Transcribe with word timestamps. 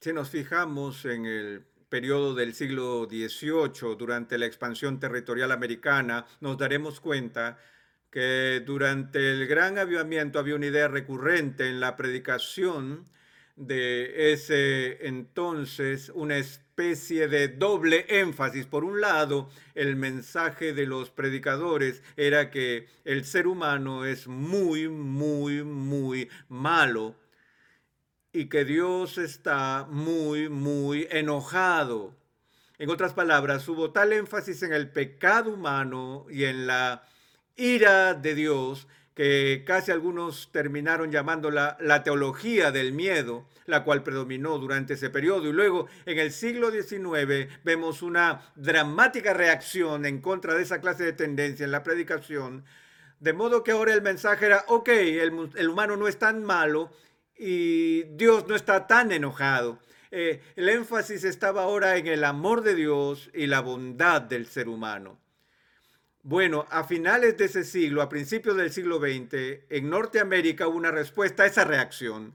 Si 0.00 0.12
nos 0.12 0.30
fijamos 0.30 1.04
en 1.06 1.26
el 1.26 1.64
periodo 1.88 2.32
del 2.32 2.54
siglo 2.54 3.08
XVIII, 3.10 3.96
durante 3.98 4.38
la 4.38 4.46
expansión 4.46 5.00
territorial 5.00 5.50
americana, 5.50 6.24
nos 6.40 6.56
daremos 6.56 7.00
cuenta 7.00 7.58
que 8.08 8.62
durante 8.64 9.32
el 9.32 9.48
gran 9.48 9.76
avivamiento 9.76 10.38
había 10.38 10.54
una 10.54 10.66
idea 10.66 10.86
recurrente 10.86 11.68
en 11.68 11.80
la 11.80 11.96
predicación 11.96 13.06
de 13.56 14.32
ese 14.32 15.04
entonces, 15.08 16.12
una 16.14 16.36
especie 16.36 17.26
de 17.26 17.48
doble 17.48 18.06
énfasis. 18.08 18.66
Por 18.66 18.84
un 18.84 19.00
lado, 19.00 19.50
el 19.74 19.96
mensaje 19.96 20.74
de 20.74 20.86
los 20.86 21.10
predicadores 21.10 22.04
era 22.16 22.50
que 22.50 22.86
el 23.04 23.24
ser 23.24 23.48
humano 23.48 24.04
es 24.04 24.28
muy, 24.28 24.88
muy, 24.88 25.64
muy 25.64 26.28
malo 26.48 27.16
y 28.38 28.48
que 28.48 28.64
Dios 28.64 29.18
está 29.18 29.88
muy, 29.90 30.48
muy 30.48 31.08
enojado. 31.10 32.14
En 32.78 32.88
otras 32.88 33.12
palabras, 33.12 33.68
hubo 33.68 33.90
tal 33.90 34.12
énfasis 34.12 34.62
en 34.62 34.72
el 34.72 34.92
pecado 34.92 35.54
humano 35.54 36.24
y 36.30 36.44
en 36.44 36.68
la 36.68 37.02
ira 37.56 38.14
de 38.14 38.36
Dios 38.36 38.86
que 39.16 39.64
casi 39.66 39.90
algunos 39.90 40.52
terminaron 40.52 41.10
llamándola 41.10 41.76
la 41.80 42.04
teología 42.04 42.70
del 42.70 42.92
miedo, 42.92 43.48
la 43.66 43.82
cual 43.82 44.04
predominó 44.04 44.56
durante 44.58 44.94
ese 44.94 45.10
periodo. 45.10 45.48
Y 45.48 45.52
luego, 45.52 45.88
en 46.06 46.20
el 46.20 46.30
siglo 46.30 46.70
XIX, 46.70 47.52
vemos 47.64 48.02
una 48.02 48.52
dramática 48.54 49.34
reacción 49.34 50.06
en 50.06 50.20
contra 50.20 50.54
de 50.54 50.62
esa 50.62 50.80
clase 50.80 51.02
de 51.02 51.12
tendencia 51.12 51.64
en 51.64 51.72
la 51.72 51.82
predicación, 51.82 52.64
de 53.18 53.32
modo 53.32 53.64
que 53.64 53.72
ahora 53.72 53.94
el 53.94 54.02
mensaje 54.02 54.46
era, 54.46 54.64
ok, 54.68 54.90
el, 54.90 55.50
el 55.56 55.68
humano 55.68 55.96
no 55.96 56.06
es 56.06 56.20
tan 56.20 56.44
malo 56.44 56.92
y 57.38 58.02
Dios 58.16 58.46
no 58.48 58.56
está 58.56 58.86
tan 58.86 59.12
enojado. 59.12 59.78
Eh, 60.10 60.42
el 60.56 60.68
énfasis 60.68 61.24
estaba 61.24 61.62
ahora 61.62 61.96
en 61.96 62.06
el 62.06 62.24
amor 62.24 62.62
de 62.62 62.74
Dios 62.74 63.30
y 63.34 63.46
la 63.46 63.60
bondad 63.60 64.22
del 64.22 64.46
ser 64.46 64.68
humano. 64.68 65.18
Bueno, 66.22 66.66
a 66.70 66.84
finales 66.84 67.36
de 67.36 67.44
ese 67.44 67.64
siglo, 67.64 68.02
a 68.02 68.08
principios 68.08 68.56
del 68.56 68.72
siglo 68.72 68.98
XX, 68.98 69.62
en 69.70 69.88
Norteamérica 69.88 70.66
hubo 70.66 70.76
una 70.76 70.90
respuesta 70.90 71.44
a 71.44 71.46
esa 71.46 71.64
reacción 71.64 72.34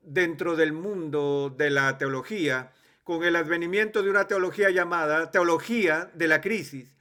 dentro 0.00 0.56
del 0.56 0.72
mundo 0.72 1.54
de 1.56 1.70
la 1.70 1.96
teología, 1.98 2.72
con 3.04 3.22
el 3.22 3.36
advenimiento 3.36 4.02
de 4.02 4.10
una 4.10 4.26
teología 4.26 4.70
llamada 4.70 5.30
teología 5.30 6.10
de 6.14 6.28
la 6.28 6.40
crisis. 6.40 6.96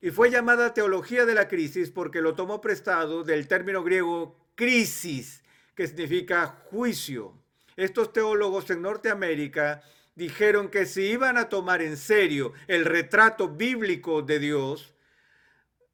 Y 0.00 0.10
fue 0.10 0.30
llamada 0.30 0.74
teología 0.74 1.26
de 1.26 1.34
la 1.34 1.48
crisis 1.48 1.90
porque 1.90 2.22
lo 2.22 2.34
tomó 2.34 2.60
prestado 2.60 3.24
del 3.24 3.46
término 3.46 3.82
griego 3.82 4.36
crisis, 4.54 5.43
que 5.74 5.86
significa 5.86 6.46
juicio. 6.70 7.34
Estos 7.76 8.12
teólogos 8.12 8.70
en 8.70 8.82
Norteamérica 8.82 9.82
dijeron 10.14 10.68
que 10.68 10.86
si 10.86 11.02
iban 11.02 11.36
a 11.36 11.48
tomar 11.48 11.82
en 11.82 11.96
serio 11.96 12.52
el 12.68 12.84
retrato 12.84 13.48
bíblico 13.48 14.22
de 14.22 14.38
Dios, 14.38 14.94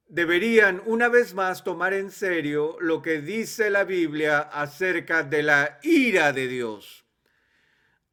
deberían 0.09 0.83
una 0.87 1.09
vez 1.09 1.34
más 1.34 1.62
tomar 1.62 1.95
en 1.95 2.11
serio 2.11 2.77
lo 2.81 3.00
que 3.00 3.20
dice 3.20 3.70
la 3.70 3.84
Biblia 3.84 4.41
acerca 4.41 5.22
de 5.22 5.42
la 5.42 5.78
ira 5.83 6.33
de 6.33 6.48
Dios. 6.48 7.05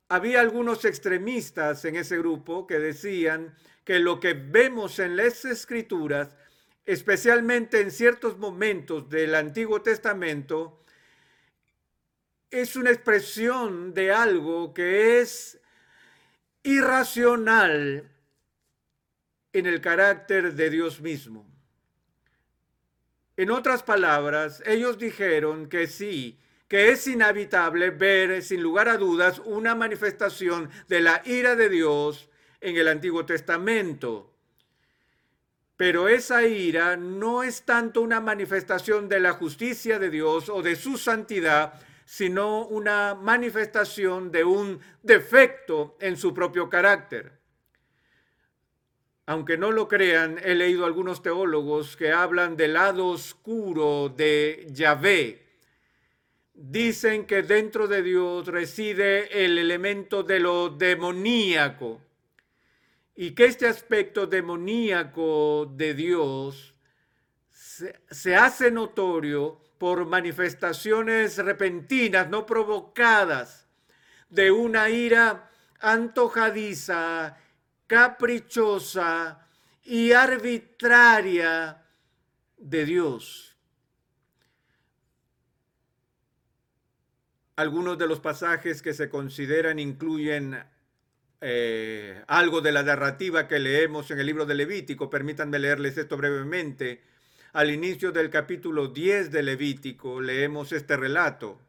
Había 0.07 0.39
algunos 0.39 0.85
extremistas 0.85 1.83
en 1.83 1.97
ese 1.97 2.17
grupo 2.19 2.65
que 2.65 2.79
decían 2.79 3.55
que 3.83 3.99
lo 3.99 4.19
que 4.19 4.33
vemos 4.33 4.99
en 4.99 5.17
las 5.17 5.43
escrituras, 5.43 6.37
especialmente 6.85 7.81
en 7.81 7.91
ciertos 7.91 8.37
momentos 8.37 9.09
del 9.09 9.35
Antiguo 9.35 9.81
Testamento, 9.81 10.85
es 12.51 12.75
una 12.75 12.91
expresión 12.91 13.93
de 13.93 14.11
algo 14.11 14.73
que 14.73 15.19
es 15.21 15.59
irracional 16.63 18.09
en 19.53 19.65
el 19.65 19.81
carácter 19.81 20.53
de 20.53 20.69
Dios 20.69 21.01
mismo. 21.01 21.45
En 23.35 23.51
otras 23.51 23.83
palabras, 23.83 24.63
ellos 24.65 24.97
dijeron 24.97 25.69
que 25.69 25.87
sí, 25.87 26.39
que 26.67 26.89
es 26.89 27.07
inhabitable 27.07 27.91
ver 27.91 28.41
sin 28.43 28.61
lugar 28.61 28.89
a 28.89 28.97
dudas 28.97 29.39
una 29.45 29.75
manifestación 29.75 30.69
de 30.87 31.01
la 31.01 31.21
ira 31.25 31.55
de 31.55 31.69
Dios 31.69 32.29
en 32.61 32.75
el 32.77 32.87
Antiguo 32.87 33.25
Testamento. 33.25 34.33
Pero 35.77 36.07
esa 36.07 36.43
ira 36.47 36.97
no 36.97 37.43
es 37.43 37.61
tanto 37.61 38.01
una 38.01 38.19
manifestación 38.19 39.07
de 39.07 39.19
la 39.19 39.33
justicia 39.33 39.99
de 39.99 40.09
Dios 40.09 40.49
o 40.49 40.63
de 40.63 40.75
su 40.75 40.97
santidad, 40.97 41.79
sino 42.07 42.65
una 42.67 43.15
manifestación 43.15 44.31
de 44.31 44.45
un 44.45 44.79
defecto 45.03 45.97
en 45.99 46.15
su 46.15 46.33
propio 46.33 46.69
carácter. 46.69 47.33
Aunque 49.25 49.57
no 49.57 49.73
lo 49.73 49.89
crean, 49.89 50.39
he 50.41 50.55
leído 50.55 50.85
algunos 50.85 51.21
teólogos 51.21 51.97
que 51.97 52.13
hablan 52.13 52.55
del 52.55 52.75
lado 52.75 53.07
oscuro 53.07 54.07
de 54.07 54.67
Yahvé. 54.71 55.43
Dicen 56.53 57.25
que 57.25 57.43
dentro 57.43 57.89
de 57.89 58.01
Dios 58.01 58.47
reside 58.47 59.43
el 59.43 59.57
elemento 59.57 60.23
de 60.23 60.39
lo 60.39 60.69
demoníaco 60.69 61.99
y 63.17 63.31
que 63.31 63.43
este 63.43 63.67
aspecto 63.67 64.27
demoníaco 64.27 65.69
de 65.75 65.93
Dios 65.93 66.73
se, 67.51 67.99
se 68.09 68.33
hace 68.37 68.71
notorio 68.71 69.66
por 69.77 70.05
manifestaciones 70.05 71.37
repentinas, 71.37 72.29
no 72.29 72.45
provocadas, 72.45 73.67
de 74.29 74.51
una 74.51 74.89
ira 74.89 75.49
antojadiza, 75.79 77.37
caprichosa 77.85 79.47
y 79.83 80.11
arbitraria 80.11 81.83
de 82.57 82.85
Dios. 82.85 83.55
Algunos 87.55 87.97
de 87.97 88.07
los 88.07 88.19
pasajes 88.19 88.81
que 88.81 88.93
se 88.93 89.09
consideran 89.09 89.79
incluyen 89.79 90.63
eh, 91.39 92.23
algo 92.27 92.61
de 92.61 92.71
la 92.71 92.83
narrativa 92.83 93.47
que 93.47 93.59
leemos 93.59 94.11
en 94.11 94.19
el 94.19 94.25
libro 94.25 94.45
de 94.45 94.55
Levítico. 94.55 95.09
Permítanme 95.09 95.59
leerles 95.59 95.97
esto 95.97 96.17
brevemente. 96.17 97.01
Al 97.53 97.71
inicio 97.71 98.11
del 98.11 98.29
capítulo 98.29 98.87
10 98.87 99.31
de 99.31 99.41
Levítico 99.41 100.19
leemos 100.19 100.73
este 100.73 100.97
relato. 100.97 101.59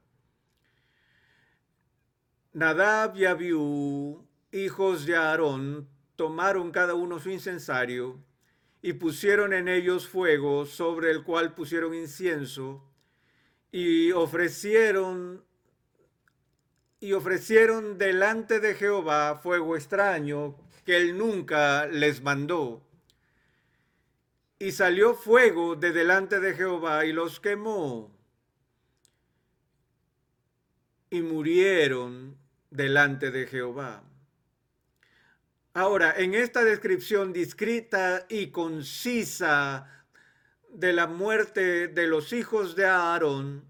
Nadab 2.52 3.16
y 3.16 3.24
Abiú, 3.24 4.26
hijos 4.50 5.06
de 5.06 5.16
Aarón, 5.16 5.88
tomaron 6.16 6.72
cada 6.72 6.94
uno 6.94 7.20
su 7.20 7.30
incensario 7.30 8.18
y 8.82 8.94
pusieron 8.94 9.52
en 9.52 9.68
ellos 9.68 10.08
fuego 10.08 10.66
sobre 10.66 11.12
el 11.12 11.22
cual 11.22 11.54
pusieron 11.54 11.94
incienso 11.94 12.84
y 13.70 14.10
ofrecieron 14.10 15.44
y 16.98 17.12
ofrecieron 17.12 17.98
delante 17.98 18.58
de 18.58 18.74
Jehová 18.74 19.36
fuego 19.40 19.76
extraño 19.76 20.56
que 20.84 20.96
él 20.96 21.16
nunca 21.16 21.86
les 21.86 22.20
mandó. 22.20 22.87
Y 24.58 24.72
salió 24.72 25.14
fuego 25.14 25.76
de 25.76 25.92
delante 25.92 26.40
de 26.40 26.54
Jehová 26.54 27.04
y 27.04 27.12
los 27.12 27.38
quemó. 27.38 28.10
Y 31.10 31.22
murieron 31.22 32.36
delante 32.70 33.30
de 33.30 33.46
Jehová. 33.46 34.02
Ahora, 35.74 36.14
en 36.16 36.34
esta 36.34 36.64
descripción 36.64 37.32
discreta 37.32 38.26
y 38.28 38.48
concisa 38.48 40.04
de 40.68 40.92
la 40.92 41.06
muerte 41.06 41.88
de 41.88 42.06
los 42.08 42.32
hijos 42.32 42.74
de 42.74 42.86
Aarón, 42.86 43.64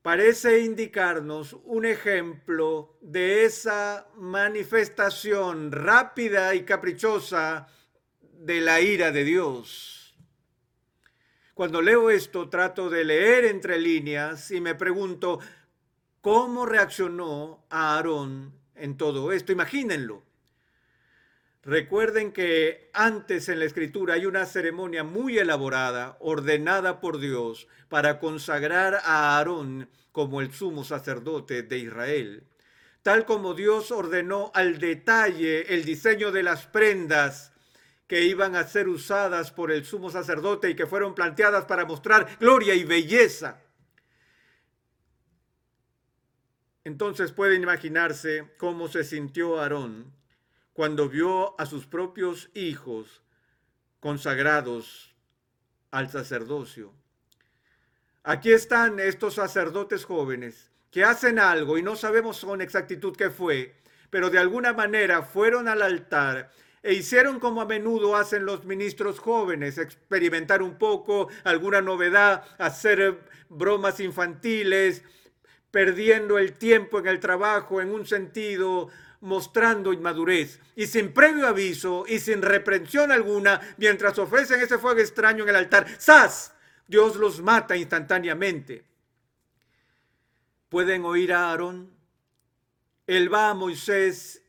parece 0.00 0.60
indicarnos 0.60 1.54
un 1.64 1.84
ejemplo 1.84 2.96
de 3.02 3.44
esa 3.44 4.08
manifestación 4.16 5.70
rápida 5.70 6.54
y 6.54 6.64
caprichosa 6.64 7.68
de 8.46 8.60
la 8.60 8.80
ira 8.80 9.10
de 9.10 9.24
Dios. 9.24 10.14
Cuando 11.52 11.82
leo 11.82 12.10
esto, 12.10 12.48
trato 12.48 12.88
de 12.88 13.04
leer 13.04 13.44
entre 13.44 13.76
líneas 13.76 14.52
y 14.52 14.60
me 14.60 14.76
pregunto, 14.76 15.40
¿cómo 16.20 16.64
reaccionó 16.64 17.66
Aarón 17.70 18.54
en 18.76 18.96
todo 18.96 19.32
esto? 19.32 19.50
Imagínenlo. 19.50 20.22
Recuerden 21.64 22.30
que 22.30 22.88
antes 22.92 23.48
en 23.48 23.58
la 23.58 23.64
escritura 23.64 24.14
hay 24.14 24.26
una 24.26 24.46
ceremonia 24.46 25.02
muy 25.02 25.38
elaborada, 25.38 26.16
ordenada 26.20 27.00
por 27.00 27.18
Dios, 27.18 27.66
para 27.88 28.20
consagrar 28.20 28.94
a 29.02 29.36
Aarón 29.36 29.90
como 30.12 30.40
el 30.40 30.52
sumo 30.52 30.84
sacerdote 30.84 31.64
de 31.64 31.78
Israel. 31.78 32.44
Tal 33.02 33.24
como 33.24 33.54
Dios 33.54 33.90
ordenó 33.90 34.52
al 34.54 34.78
detalle 34.78 35.74
el 35.74 35.84
diseño 35.84 36.30
de 36.30 36.44
las 36.44 36.66
prendas 36.66 37.52
que 38.06 38.22
iban 38.22 38.54
a 38.54 38.64
ser 38.64 38.88
usadas 38.88 39.50
por 39.50 39.72
el 39.72 39.84
sumo 39.84 40.10
sacerdote 40.10 40.70
y 40.70 40.76
que 40.76 40.86
fueron 40.86 41.14
planteadas 41.14 41.64
para 41.64 41.84
mostrar 41.84 42.38
gloria 42.38 42.74
y 42.74 42.84
belleza. 42.84 43.62
Entonces 46.84 47.32
pueden 47.32 47.62
imaginarse 47.62 48.54
cómo 48.58 48.86
se 48.86 49.02
sintió 49.02 49.60
Aarón 49.60 50.12
cuando 50.72 51.08
vio 51.08 51.60
a 51.60 51.66
sus 51.66 51.86
propios 51.86 52.48
hijos 52.54 53.22
consagrados 53.98 55.16
al 55.90 56.10
sacerdocio. 56.10 56.92
Aquí 58.22 58.52
están 58.52 59.00
estos 59.00 59.34
sacerdotes 59.34 60.04
jóvenes 60.04 60.70
que 60.92 61.02
hacen 61.02 61.38
algo 61.38 61.76
y 61.76 61.82
no 61.82 61.96
sabemos 61.96 62.44
con 62.44 62.60
exactitud 62.60 63.16
qué 63.16 63.30
fue, 63.30 63.74
pero 64.10 64.30
de 64.30 64.38
alguna 64.38 64.72
manera 64.72 65.22
fueron 65.22 65.66
al 65.66 65.82
altar 65.82 66.52
e 66.86 66.94
hicieron 66.94 67.40
como 67.40 67.60
a 67.60 67.64
menudo 67.64 68.14
hacen 68.14 68.46
los 68.46 68.64
ministros 68.64 69.18
jóvenes, 69.18 69.76
experimentar 69.76 70.62
un 70.62 70.78
poco 70.78 71.28
alguna 71.42 71.80
novedad, 71.80 72.44
hacer 72.58 73.18
bromas 73.48 73.98
infantiles, 73.98 75.02
perdiendo 75.72 76.38
el 76.38 76.52
tiempo 76.52 77.00
en 77.00 77.08
el 77.08 77.18
trabajo 77.18 77.80
en 77.80 77.90
un 77.90 78.06
sentido 78.06 78.88
mostrando 79.20 79.92
inmadurez 79.92 80.60
y 80.76 80.86
sin 80.86 81.12
previo 81.12 81.48
aviso 81.48 82.04
y 82.06 82.20
sin 82.20 82.40
reprensión 82.40 83.10
alguna, 83.10 83.60
mientras 83.78 84.16
ofrecen 84.20 84.60
ese 84.60 84.78
fuego 84.78 85.00
extraño 85.00 85.42
en 85.42 85.50
el 85.50 85.56
altar, 85.56 85.88
¡zas! 85.98 86.54
Dios 86.86 87.16
los 87.16 87.42
mata 87.42 87.76
instantáneamente. 87.76 88.84
Pueden 90.68 91.04
oír 91.04 91.32
a 91.32 91.50
Aarón. 91.50 91.90
Él 93.08 93.32
va 93.32 93.50
a 93.50 93.54
Moisés 93.54 94.45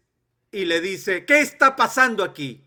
y 0.51 0.65
le 0.65 0.81
dice, 0.81 1.25
¿qué 1.25 1.41
está 1.41 1.75
pasando 1.75 2.23
aquí? 2.23 2.63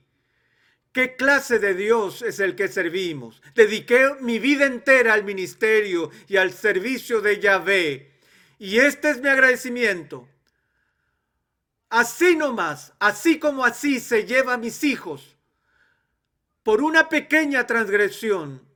¿Qué 0.93 1.15
clase 1.17 1.59
de 1.59 1.75
Dios 1.75 2.23
es 2.23 2.41
el 2.41 2.56
que 2.56 2.69
servimos? 2.69 3.41
Dediqué 3.55 4.17
mi 4.21 4.38
vida 4.38 4.67
entera 4.67 5.15
al 5.15 5.25
ministerio 5.25 6.11
y 6.27 6.37
al 6.37 6.53
servicio 6.53 7.21
de 7.21 7.38
Yahvé. 7.38 8.11
Y 8.59 8.79
este 8.79 9.11
es 9.11 9.21
mi 9.21 9.29
agradecimiento. 9.29 10.29
Así 11.88 12.37
nomás, 12.37 12.93
así 12.99 13.38
como 13.38 13.65
así 13.65 14.00
se 14.00 14.25
lleva 14.25 14.55
a 14.55 14.59
mis 14.59 14.85
hijos 14.85 15.37
por 16.62 16.82
una 16.82 17.09
pequeña 17.09 17.67
transgresión. 17.67 18.69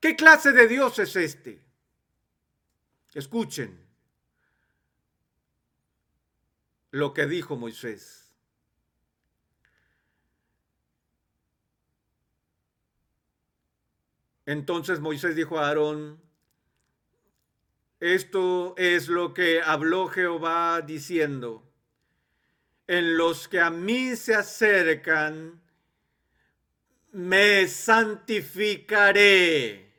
¿Qué 0.00 0.16
clase 0.16 0.52
de 0.52 0.68
Dios 0.68 0.98
es 0.98 1.16
este? 1.16 1.60
Escuchen 3.14 3.87
lo 6.90 7.14
que 7.14 7.26
dijo 7.26 7.56
Moisés. 7.56 8.32
Entonces 14.46 15.00
Moisés 15.00 15.36
dijo 15.36 15.58
a 15.58 15.68
Aarón, 15.68 16.20
esto 18.00 18.74
es 18.78 19.08
lo 19.08 19.34
que 19.34 19.60
habló 19.60 20.08
Jehová 20.08 20.80
diciendo, 20.80 21.62
en 22.86 23.18
los 23.18 23.48
que 23.48 23.60
a 23.60 23.68
mí 23.70 24.16
se 24.16 24.34
acercan, 24.34 25.60
me 27.12 27.68
santificaré. 27.68 29.92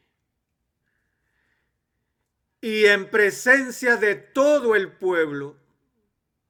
Y 2.61 2.85
en 2.85 3.11
presencia 3.11 3.97
de 3.97 4.15
todo 4.15 4.75
el 4.75 4.91
pueblo, 4.91 5.55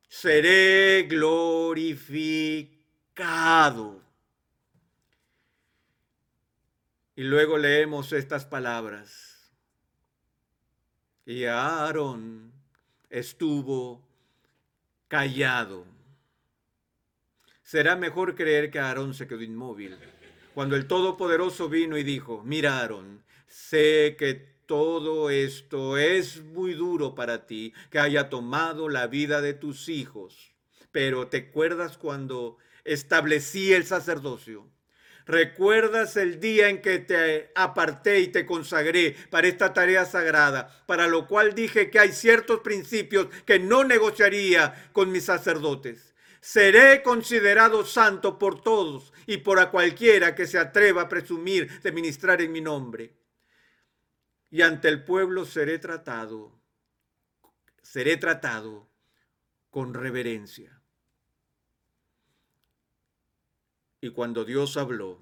seré 0.09 1.03
glorificado. 1.03 4.01
Y 7.15 7.23
luego 7.23 7.57
leemos 7.57 8.11
estas 8.13 8.45
palabras 8.45 9.51
y 11.25 11.45
Aarón 11.45 12.51
estuvo 13.09 14.01
callado. 15.07 15.85
Será 17.61 17.95
mejor 17.95 18.35
creer 18.35 18.69
que 18.71 18.79
Aarón 18.79 19.13
se 19.13 19.27
quedó 19.27 19.44
inmóvil. 19.44 19.95
Cuando 20.56 20.75
el 20.75 20.88
Todopoderoso 20.88 21.69
vino 21.69 21.95
y 21.97 22.03
dijo, 22.03 22.41
mira 22.44 22.79
Aarón, 22.79 23.23
sé 23.47 24.15
que 24.17 24.58
todo 24.69 25.31
esto 25.31 25.98
es 25.98 26.44
muy 26.44 26.75
duro 26.75 27.16
para 27.16 27.48
ti, 27.48 27.74
que 27.89 27.98
haya 27.98 28.30
tomado 28.30 28.88
la 28.88 29.07
vida 29.07 29.42
de 29.42 29.56
tus 29.56 29.89
hijos, 29.89 30.54
pero 30.92 31.27
¿te 31.27 31.38
acuerdas 31.38 31.98
cuando 31.98 32.57
establecí 32.83 33.74
el 33.74 33.88
sacerdocio? 33.88 34.69
¿Recuerdas 35.25 36.18
el 36.18 36.39
día 36.39 36.69
en 36.69 36.83
que 36.83 37.00
te 37.00 37.51
aparté 37.56 38.19
y 38.19 38.27
te 38.27 38.45
consagré 38.45 39.16
para 39.31 39.48
esta 39.48 39.74
tarea 39.74 40.06
sagrada, 40.06 40.83
para 40.86 41.07
lo 41.07 41.25
cual 41.25 41.56
dije 41.56 41.89
que 41.89 41.98
hay 41.98 42.12
ciertos 42.12 42.60
principios 42.60 43.25
que 43.48 43.57
no 43.57 43.83
negociaría 43.83 44.92
con 44.94 45.12
mis 45.12 45.25
sacerdotes? 45.25 46.13
Seré 46.42 47.01
considerado 47.01 47.83
santo 47.88 48.38
por 48.38 48.62
todos 48.62 49.13
y 49.25 49.38
por 49.38 49.60
a 49.60 49.71
cualquiera 49.71 50.36
que 50.36 50.45
se 50.45 50.60
atreva 50.60 51.01
a 51.01 51.10
presumir 51.10 51.81
de 51.81 51.92
ministrar 51.92 52.39
en 52.44 52.51
mi 52.51 52.62
nombre. 52.62 53.19
Y 54.51 54.62
ante 54.62 54.88
el 54.88 55.04
pueblo 55.04 55.46
seré 55.46 55.78
tratado, 55.78 56.60
seré 57.81 58.18
tratado 58.18 58.90
con 59.69 59.94
reverencia. 59.94 60.81
Y 64.01 64.12
cuando 64.12 64.46
Dios 64.46 64.78
habló, 64.78 65.19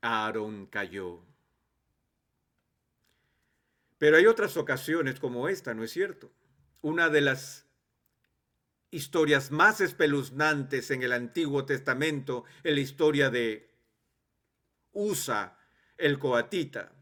Aarón 0.00 0.66
cayó. 0.66 1.20
Pero 3.98 4.16
hay 4.16 4.26
otras 4.26 4.56
ocasiones 4.56 5.20
como 5.20 5.48
esta, 5.48 5.74
¿no 5.74 5.84
es 5.84 5.92
cierto? 5.92 6.32
Una 6.80 7.08
de 7.08 7.20
las 7.20 7.66
historias 8.90 9.50
más 9.50 9.80
espeluznantes 9.80 10.90
en 10.90 11.02
el 11.02 11.12
Antiguo 11.12 11.64
Testamento 11.64 12.44
es 12.62 12.74
la 12.74 12.80
historia 12.80 13.30
de 13.30 13.70
Usa, 14.92 15.56
el 16.02 16.18
coatita. 16.18 16.92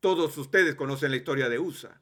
Todos 0.00 0.38
ustedes 0.38 0.74
conocen 0.74 1.10
la 1.10 1.16
historia 1.16 1.48
de 1.48 1.58
Usa. 1.58 2.00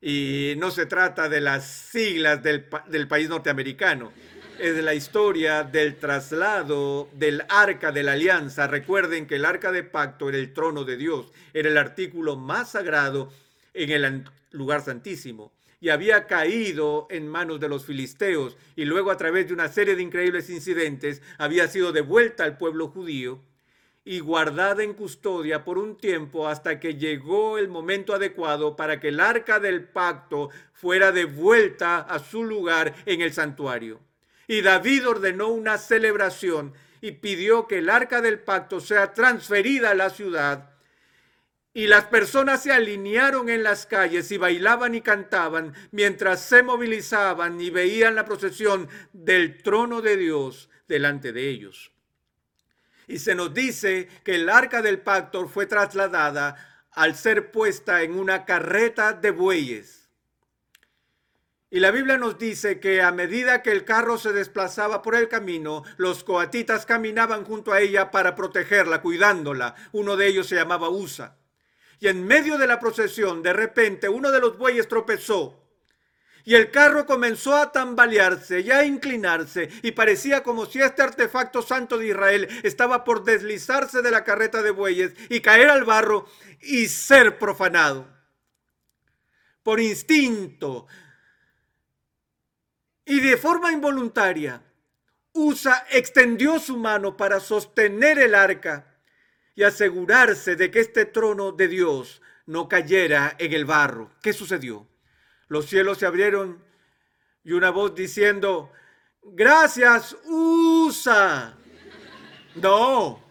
Y 0.00 0.54
no 0.58 0.70
se 0.70 0.86
trata 0.86 1.28
de 1.28 1.40
las 1.40 1.66
siglas 1.66 2.42
del, 2.42 2.66
del 2.88 3.08
país 3.08 3.28
norteamericano 3.28 4.12
es 4.58 4.82
la 4.82 4.94
historia 4.94 5.64
del 5.64 5.96
traslado 5.96 7.10
del 7.12 7.42
arca 7.48 7.92
de 7.92 8.02
la 8.02 8.12
alianza. 8.12 8.66
Recuerden 8.66 9.26
que 9.26 9.36
el 9.36 9.44
arca 9.44 9.70
de 9.70 9.82
pacto 9.82 10.28
era 10.28 10.38
el 10.38 10.52
trono 10.52 10.84
de 10.84 10.96
Dios, 10.96 11.32
era 11.52 11.68
el 11.68 11.76
artículo 11.76 12.36
más 12.36 12.70
sagrado 12.70 13.30
en 13.74 13.90
el 13.90 14.24
lugar 14.52 14.82
santísimo 14.82 15.52
y 15.78 15.90
había 15.90 16.26
caído 16.26 17.06
en 17.10 17.28
manos 17.28 17.60
de 17.60 17.68
los 17.68 17.84
filisteos 17.84 18.56
y 18.76 18.86
luego 18.86 19.10
a 19.10 19.18
través 19.18 19.48
de 19.48 19.54
una 19.54 19.68
serie 19.68 19.94
de 19.94 20.02
increíbles 20.02 20.48
incidentes 20.48 21.20
había 21.36 21.68
sido 21.68 21.92
devuelta 21.92 22.44
al 22.44 22.56
pueblo 22.56 22.88
judío 22.88 23.42
y 24.06 24.20
guardada 24.20 24.84
en 24.84 24.94
custodia 24.94 25.64
por 25.64 25.78
un 25.78 25.98
tiempo 25.98 26.46
hasta 26.46 26.78
que 26.78 26.94
llegó 26.94 27.58
el 27.58 27.66
momento 27.66 28.14
adecuado 28.14 28.76
para 28.76 29.00
que 29.00 29.08
el 29.08 29.18
arca 29.18 29.58
del 29.58 29.82
pacto 29.82 30.50
fuera 30.72 31.10
devuelta 31.10 31.98
a 31.98 32.20
su 32.20 32.44
lugar 32.44 32.94
en 33.04 33.20
el 33.20 33.32
santuario. 33.32 34.00
Y 34.46 34.62
David 34.62 35.08
ordenó 35.08 35.48
una 35.48 35.76
celebración 35.76 36.72
y 37.00 37.12
pidió 37.12 37.66
que 37.66 37.78
el 37.78 37.90
arca 37.90 38.20
del 38.20 38.38
pacto 38.38 38.78
sea 38.78 39.12
transferida 39.12 39.90
a 39.90 39.96
la 39.96 40.08
ciudad. 40.08 40.70
Y 41.74 41.88
las 41.88 42.04
personas 42.04 42.62
se 42.62 42.70
alinearon 42.70 43.48
en 43.48 43.64
las 43.64 43.86
calles 43.86 44.30
y 44.30 44.38
bailaban 44.38 44.94
y 44.94 45.00
cantaban 45.00 45.74
mientras 45.90 46.42
se 46.42 46.62
movilizaban 46.62 47.60
y 47.60 47.70
veían 47.70 48.14
la 48.14 48.24
procesión 48.24 48.88
del 49.12 49.60
trono 49.64 50.00
de 50.00 50.16
Dios 50.16 50.70
delante 50.86 51.32
de 51.32 51.48
ellos. 51.48 51.90
Y 53.06 53.18
se 53.18 53.34
nos 53.34 53.54
dice 53.54 54.08
que 54.24 54.34
el 54.34 54.48
arca 54.48 54.82
del 54.82 55.00
pacto 55.00 55.48
fue 55.48 55.66
trasladada 55.66 56.86
al 56.90 57.14
ser 57.14 57.50
puesta 57.50 58.02
en 58.02 58.18
una 58.18 58.44
carreta 58.44 59.12
de 59.12 59.30
bueyes 59.30 60.06
y 61.68 61.80
la 61.80 61.90
Biblia 61.90 62.16
nos 62.16 62.38
dice 62.38 62.78
que 62.78 63.02
a 63.02 63.10
medida 63.10 63.60
que 63.60 63.72
el 63.72 63.84
carro 63.84 64.18
se 64.18 64.32
desplazaba 64.32 65.02
por 65.02 65.16
el 65.16 65.28
camino, 65.28 65.82
los 65.96 66.22
coatitas 66.22 66.86
caminaban 66.86 67.44
junto 67.44 67.72
a 67.72 67.80
ella 67.80 68.12
para 68.12 68.36
protegerla, 68.36 69.02
cuidándola. 69.02 69.74
Uno 69.90 70.16
de 70.16 70.28
ellos 70.28 70.46
se 70.46 70.54
llamaba 70.54 70.88
Usa. 70.88 71.36
Y 71.98 72.06
en 72.06 72.24
medio 72.24 72.56
de 72.56 72.68
la 72.68 72.78
procesión, 72.78 73.42
de 73.42 73.52
repente, 73.52 74.08
uno 74.08 74.30
de 74.30 74.40
los 74.40 74.56
bueyes 74.56 74.86
tropezó. 74.86 75.65
Y 76.46 76.54
el 76.54 76.70
carro 76.70 77.06
comenzó 77.06 77.56
a 77.56 77.72
tambalearse 77.72 78.60
y 78.60 78.70
a 78.70 78.84
inclinarse 78.84 79.68
y 79.82 79.90
parecía 79.90 80.44
como 80.44 80.64
si 80.64 80.80
este 80.80 81.02
artefacto 81.02 81.60
santo 81.60 81.98
de 81.98 82.06
Israel 82.06 82.48
estaba 82.62 83.02
por 83.02 83.24
deslizarse 83.24 84.00
de 84.00 84.12
la 84.12 84.22
carreta 84.22 84.62
de 84.62 84.70
bueyes 84.70 85.12
y 85.28 85.40
caer 85.40 85.68
al 85.68 85.82
barro 85.82 86.24
y 86.60 86.86
ser 86.86 87.36
profanado. 87.36 88.06
Por 89.64 89.80
instinto, 89.80 90.86
y 93.04 93.18
de 93.18 93.36
forma 93.36 93.72
involuntaria, 93.72 94.62
Usa 95.32 95.84
extendió 95.90 96.60
su 96.60 96.76
mano 96.76 97.16
para 97.16 97.40
sostener 97.40 98.20
el 98.20 98.36
arca 98.36 98.96
y 99.56 99.64
asegurarse 99.64 100.54
de 100.54 100.70
que 100.70 100.78
este 100.78 101.06
trono 101.06 101.50
de 101.50 101.66
Dios 101.66 102.22
no 102.46 102.68
cayera 102.68 103.34
en 103.40 103.52
el 103.52 103.64
barro. 103.64 104.12
¿Qué 104.22 104.32
sucedió? 104.32 104.86
Los 105.48 105.66
cielos 105.66 105.98
se 105.98 106.06
abrieron 106.06 106.62
y 107.44 107.52
una 107.52 107.70
voz 107.70 107.94
diciendo, 107.94 108.72
gracias, 109.22 110.16
Usa. 110.24 111.56
No, 112.56 113.22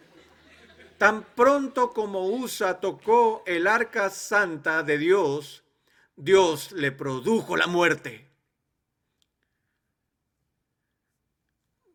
tan 0.98 1.24
pronto 1.34 1.92
como 1.92 2.26
Usa 2.28 2.80
tocó 2.80 3.42
el 3.46 3.66
arca 3.66 4.08
santa 4.08 4.82
de 4.82 4.98
Dios, 4.98 5.64
Dios 6.16 6.72
le 6.72 6.92
produjo 6.92 7.56
la 7.56 7.66
muerte. 7.66 8.26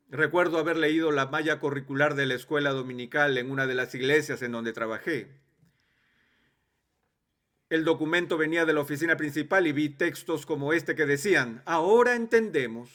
Recuerdo 0.09 0.59
haber 0.59 0.75
leído 0.75 1.09
la 1.11 1.27
malla 1.27 1.59
curricular 1.59 2.15
de 2.15 2.25
la 2.25 2.33
escuela 2.33 2.71
dominical 2.71 3.37
en 3.37 3.49
una 3.49 3.65
de 3.65 3.75
las 3.75 3.95
iglesias 3.95 4.41
en 4.41 4.51
donde 4.51 4.73
trabajé. 4.73 5.40
El 7.71 7.85
documento 7.85 8.37
venía 8.37 8.65
de 8.65 8.73
la 8.73 8.81
oficina 8.81 9.15
principal 9.15 9.65
y 9.65 9.71
vi 9.71 9.87
textos 9.87 10.45
como 10.45 10.73
este 10.73 10.93
que 10.93 11.05
decían, 11.05 11.63
ahora 11.65 12.15
entendemos 12.15 12.89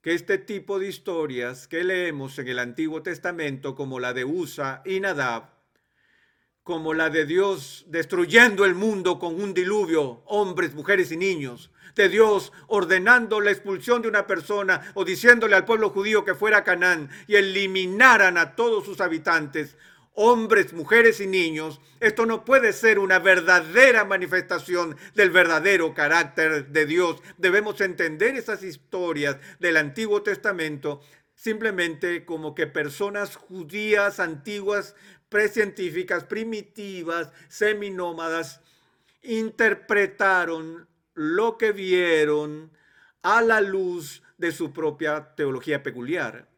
que 0.00 0.14
este 0.14 0.38
tipo 0.38 0.78
de 0.78 0.88
historias 0.88 1.68
que 1.68 1.84
leemos 1.84 2.38
en 2.38 2.48
el 2.48 2.58
Antiguo 2.58 3.02
Testamento, 3.02 3.74
como 3.74 4.00
la 4.00 4.14
de 4.14 4.24
Usa 4.24 4.80
y 4.86 4.98
Nadab, 5.00 5.50
como 6.62 6.94
la 6.94 7.10
de 7.10 7.26
Dios 7.26 7.84
destruyendo 7.88 8.64
el 8.64 8.74
mundo 8.74 9.18
con 9.18 9.38
un 9.38 9.52
diluvio, 9.52 10.22
hombres, 10.24 10.74
mujeres 10.74 11.12
y 11.12 11.18
niños, 11.18 11.70
de 11.94 12.08
Dios 12.08 12.54
ordenando 12.68 13.42
la 13.42 13.50
expulsión 13.50 14.00
de 14.00 14.08
una 14.08 14.26
persona 14.26 14.90
o 14.94 15.04
diciéndole 15.04 15.54
al 15.54 15.66
pueblo 15.66 15.90
judío 15.90 16.24
que 16.24 16.34
fuera 16.34 16.58
a 16.58 16.64
Canaán 16.64 17.10
y 17.26 17.34
eliminaran 17.34 18.38
a 18.38 18.56
todos 18.56 18.86
sus 18.86 19.02
habitantes, 19.02 19.76
hombres, 20.16 20.72
mujeres 20.72 21.20
y 21.20 21.26
niños, 21.26 21.80
esto 22.00 22.26
no 22.26 22.44
puede 22.44 22.72
ser 22.72 22.98
una 22.98 23.18
verdadera 23.18 24.04
manifestación 24.04 24.96
del 25.14 25.30
verdadero 25.30 25.94
carácter 25.94 26.68
de 26.68 26.86
Dios. 26.86 27.22
Debemos 27.38 27.80
entender 27.80 28.34
esas 28.34 28.64
historias 28.64 29.36
del 29.60 29.76
Antiguo 29.76 30.22
Testamento 30.22 31.00
simplemente 31.36 32.24
como 32.24 32.54
que 32.54 32.66
personas 32.66 33.36
judías 33.36 34.18
antiguas, 34.18 34.96
precientíficas, 35.28 36.24
primitivas, 36.24 37.30
seminómadas, 37.48 38.60
interpretaron 39.22 40.88
lo 41.14 41.58
que 41.58 41.72
vieron 41.72 42.72
a 43.22 43.42
la 43.42 43.60
luz 43.60 44.22
de 44.38 44.50
su 44.50 44.72
propia 44.72 45.34
teología 45.34 45.82
peculiar. 45.82 46.48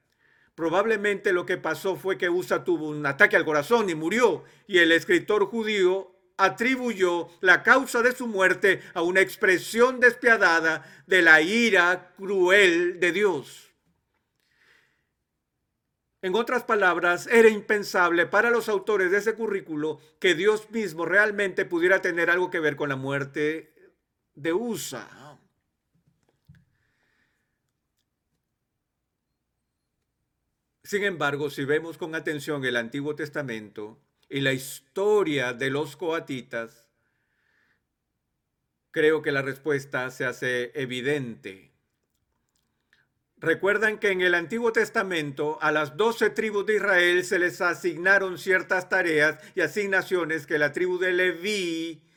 Probablemente 0.58 1.32
lo 1.32 1.46
que 1.46 1.56
pasó 1.56 1.94
fue 1.94 2.18
que 2.18 2.28
Usa 2.28 2.64
tuvo 2.64 2.88
un 2.88 3.06
ataque 3.06 3.36
al 3.36 3.44
corazón 3.44 3.88
y 3.90 3.94
murió, 3.94 4.42
y 4.66 4.78
el 4.78 4.90
escritor 4.90 5.46
judío 5.46 6.10
atribuyó 6.36 7.28
la 7.40 7.62
causa 7.62 8.02
de 8.02 8.10
su 8.10 8.26
muerte 8.26 8.82
a 8.92 9.02
una 9.02 9.20
expresión 9.20 10.00
despiadada 10.00 10.84
de 11.06 11.22
la 11.22 11.42
ira 11.42 12.12
cruel 12.16 12.98
de 12.98 13.12
Dios. 13.12 13.70
En 16.22 16.34
otras 16.34 16.64
palabras, 16.64 17.28
era 17.28 17.48
impensable 17.48 18.26
para 18.26 18.50
los 18.50 18.68
autores 18.68 19.12
de 19.12 19.18
ese 19.18 19.34
currículo 19.34 20.00
que 20.18 20.34
Dios 20.34 20.68
mismo 20.72 21.04
realmente 21.04 21.66
pudiera 21.66 22.02
tener 22.02 22.30
algo 22.30 22.50
que 22.50 22.58
ver 22.58 22.74
con 22.74 22.88
la 22.88 22.96
muerte 22.96 23.72
de 24.34 24.52
USA. 24.52 25.27
Sin 30.88 31.04
embargo, 31.04 31.50
si 31.50 31.66
vemos 31.66 31.98
con 31.98 32.14
atención 32.14 32.64
el 32.64 32.74
Antiguo 32.74 33.14
Testamento 33.14 34.00
y 34.26 34.40
la 34.40 34.54
historia 34.54 35.52
de 35.52 35.68
los 35.68 35.98
coatitas, 35.98 36.88
creo 38.90 39.20
que 39.20 39.30
la 39.30 39.42
respuesta 39.42 40.10
se 40.10 40.24
hace 40.24 40.72
evidente. 40.74 41.72
Recuerdan 43.36 43.98
que 43.98 44.12
en 44.12 44.22
el 44.22 44.34
Antiguo 44.34 44.72
Testamento 44.72 45.58
a 45.60 45.72
las 45.72 45.98
doce 45.98 46.30
tribus 46.30 46.64
de 46.64 46.76
Israel 46.76 47.22
se 47.22 47.38
les 47.38 47.60
asignaron 47.60 48.38
ciertas 48.38 48.88
tareas 48.88 49.38
y 49.54 49.60
asignaciones 49.60 50.46
que 50.46 50.58
la 50.58 50.72
tribu 50.72 50.96
de 50.98 51.12
Leví 51.12 52.07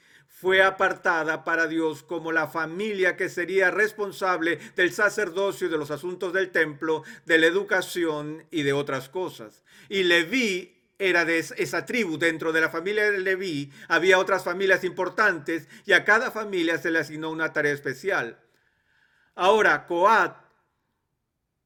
fue 0.42 0.64
apartada 0.64 1.44
para 1.44 1.68
Dios 1.68 2.02
como 2.02 2.32
la 2.32 2.48
familia 2.48 3.16
que 3.16 3.30
sería 3.30 3.70
responsable 3.70 4.58
del 4.76 4.92
sacerdocio 4.92 5.68
y 5.68 5.70
de 5.70 5.78
los 5.78 5.92
asuntos 5.92 6.34
del 6.34 6.50
templo, 6.50 7.04
de 7.28 7.38
la 7.38 7.46
educación 7.46 8.44
y 8.50 8.64
de 8.64 8.74
otras 8.74 9.08
cosas. 9.08 9.64
Y 9.88 10.02
Leví 10.02 10.76
era 10.98 11.26
de 11.26 11.38
esa 11.38 11.86
tribu. 11.86 12.18
Dentro 12.18 12.52
de 12.52 12.60
la 12.60 12.72
familia 12.72 13.12
de 13.12 13.20
Leví 13.20 13.72
había 13.88 14.18
otras 14.18 14.44
familias 14.44 14.84
importantes 14.84 15.68
y 15.86 15.94
a 15.94 16.06
cada 16.06 16.32
familia 16.32 16.80
se 16.80 16.90
le 16.90 16.98
asignó 16.98 17.30
una 17.30 17.54
tarea 17.54 17.74
especial. 17.74 18.40
Ahora, 19.36 19.86
Coat 19.86 20.36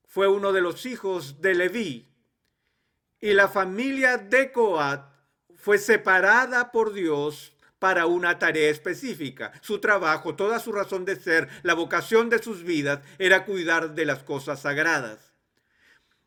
fue 0.03 0.27
uno 0.27 0.51
de 0.51 0.59
los 0.59 0.85
hijos 0.85 1.39
de 1.39 1.55
Leví 1.55 2.09
y 3.21 3.31
la 3.31 3.47
familia 3.47 4.17
de 4.17 4.51
Coat 4.51 5.01
fue 5.55 5.77
separada 5.77 6.73
por 6.73 6.91
Dios 6.91 7.54
para 7.85 8.07
una 8.07 8.39
tarea 8.39 8.71
específica. 8.71 9.51
Su 9.61 9.77
trabajo, 9.77 10.35
toda 10.35 10.59
su 10.59 10.71
razón 10.71 11.05
de 11.05 11.17
ser, 11.17 11.47
la 11.61 11.75
vocación 11.75 12.31
de 12.31 12.41
sus 12.41 12.63
vidas 12.63 13.01
era 13.19 13.45
cuidar 13.45 13.93
de 13.93 14.05
las 14.05 14.23
cosas 14.23 14.61
sagradas. 14.61 15.35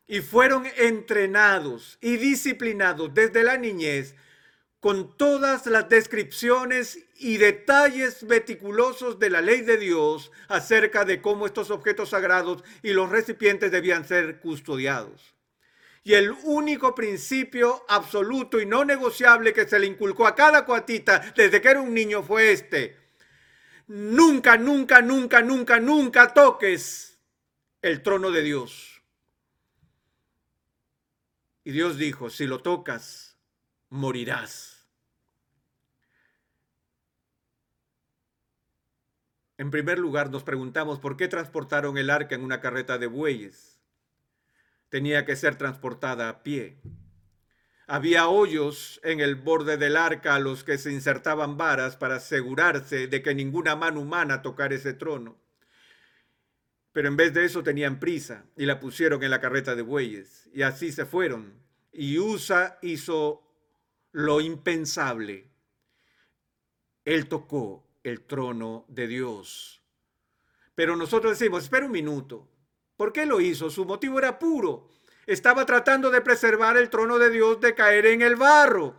Y 0.07 0.21
fueron 0.21 0.65
entrenados 0.77 1.97
y 1.99 2.15
disciplinados 2.15 3.13
desde 3.13 3.43
la 3.43 3.57
niñez 3.57 4.15
con 4.79 5.17
todas 5.17 5.65
las 5.65 5.89
descripciones 5.89 6.97
y 7.17 7.35
detalles 7.35 8.23
meticulosos 8.23 9.19
de 9.19 9.29
la 9.29 9.41
ley 9.41 9.59
de 9.59 9.75
Dios 9.75 10.31
acerca 10.47 11.03
de 11.03 11.21
cómo 11.21 11.45
estos 11.45 11.71
objetos 11.71 12.11
sagrados 12.11 12.63
y 12.81 12.93
los 12.93 13.09
recipientes 13.09 13.69
debían 13.69 14.07
ser 14.07 14.39
custodiados. 14.39 15.35
Y 16.03 16.13
el 16.13 16.31
único 16.43 16.95
principio 16.95 17.85
absoluto 17.87 18.59
y 18.59 18.65
no 18.65 18.85
negociable 18.85 19.53
que 19.53 19.67
se 19.67 19.79
le 19.79 19.87
inculcó 19.87 20.25
a 20.25 20.35
cada 20.35 20.65
cuatita 20.65 21.33
desde 21.35 21.61
que 21.61 21.69
era 21.69 21.81
un 21.81 21.93
niño 21.93 22.23
fue 22.23 22.51
este. 22.51 22.97
Nunca, 23.87 24.57
nunca, 24.57 25.01
nunca, 25.01 25.41
nunca, 25.41 25.79
nunca 25.79 26.33
toques 26.33 27.19
el 27.81 28.01
trono 28.01 28.31
de 28.31 28.41
Dios. 28.43 29.01
Y 31.63 31.71
Dios 31.71 31.97
dijo, 31.97 32.29
si 32.29 32.47
lo 32.47 32.61
tocas, 32.61 33.37
morirás. 33.89 34.87
En 39.57 39.71
primer 39.71 39.99
lugar, 39.99 40.31
nos 40.31 40.43
preguntamos 40.43 40.99
por 40.99 41.17
qué 41.17 41.27
transportaron 41.27 41.97
el 41.97 42.09
arca 42.09 42.33
en 42.33 42.43
una 42.43 42.61
carreta 42.61 42.97
de 42.97 43.07
bueyes 43.07 43.68
tenía 44.89 45.25
que 45.25 45.35
ser 45.35 45.55
transportada 45.55 46.29
a 46.29 46.43
pie. 46.43 46.81
Había 47.87 48.27
hoyos 48.27 48.99
en 49.03 49.19
el 49.19 49.35
borde 49.35 49.77
del 49.77 49.97
arca 49.97 50.35
a 50.35 50.39
los 50.39 50.63
que 50.63 50.77
se 50.77 50.91
insertaban 50.91 51.57
varas 51.57 51.97
para 51.97 52.17
asegurarse 52.17 53.07
de 53.07 53.23
que 53.23 53.33
ninguna 53.33 53.75
mano 53.75 54.01
humana 54.01 54.41
tocara 54.43 54.75
ese 54.75 54.93
trono. 54.93 55.37
Pero 56.91 57.07
en 57.07 57.17
vez 57.17 57.33
de 57.33 57.45
eso 57.45 57.63
tenían 57.63 57.99
prisa 57.99 58.45
y 58.55 58.65
la 58.65 58.79
pusieron 58.79 59.23
en 59.23 59.31
la 59.31 59.41
carreta 59.41 59.75
de 59.75 59.81
bueyes. 59.81 60.49
Y 60.53 60.63
así 60.63 60.91
se 60.91 61.05
fueron. 61.05 61.53
Y 61.91 62.19
Usa 62.19 62.77
hizo 62.81 63.41
lo 64.11 64.41
impensable. 64.41 65.49
Él 67.05 67.27
tocó 67.27 67.87
el 68.03 68.21
trono 68.21 68.85
de 68.87 69.07
Dios. 69.07 69.81
Pero 70.75 70.95
nosotros 70.95 71.37
decimos, 71.37 71.63
espera 71.63 71.85
un 71.85 71.91
minuto. 71.91 72.48
¿Por 72.99 73.13
qué 73.13 73.25
lo 73.25 73.39
hizo? 73.39 73.69
Su 73.69 73.85
motivo 73.85 74.19
era 74.19 74.37
puro. 74.37 74.89
Estaba 75.25 75.65
tratando 75.65 76.11
de 76.11 76.19
preservar 76.19 76.75
el 76.75 76.89
trono 76.89 77.17
de 77.17 77.29
Dios 77.29 77.61
de 77.61 77.73
caer 77.73 78.05
en 78.07 78.21
el 78.21 78.35
barro. 78.35 78.97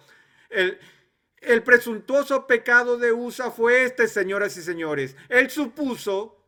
El, 0.49 1.63
presuntuoso 1.63 2.47
pecado 2.47 2.97
de 2.97 3.13
Usa 3.13 3.51
fue 3.51 3.83
este, 3.83 4.09
señoras 4.09 4.57
y 4.57 4.63
señores. 4.63 5.17
Él 5.29 5.51
supuso 5.51 6.43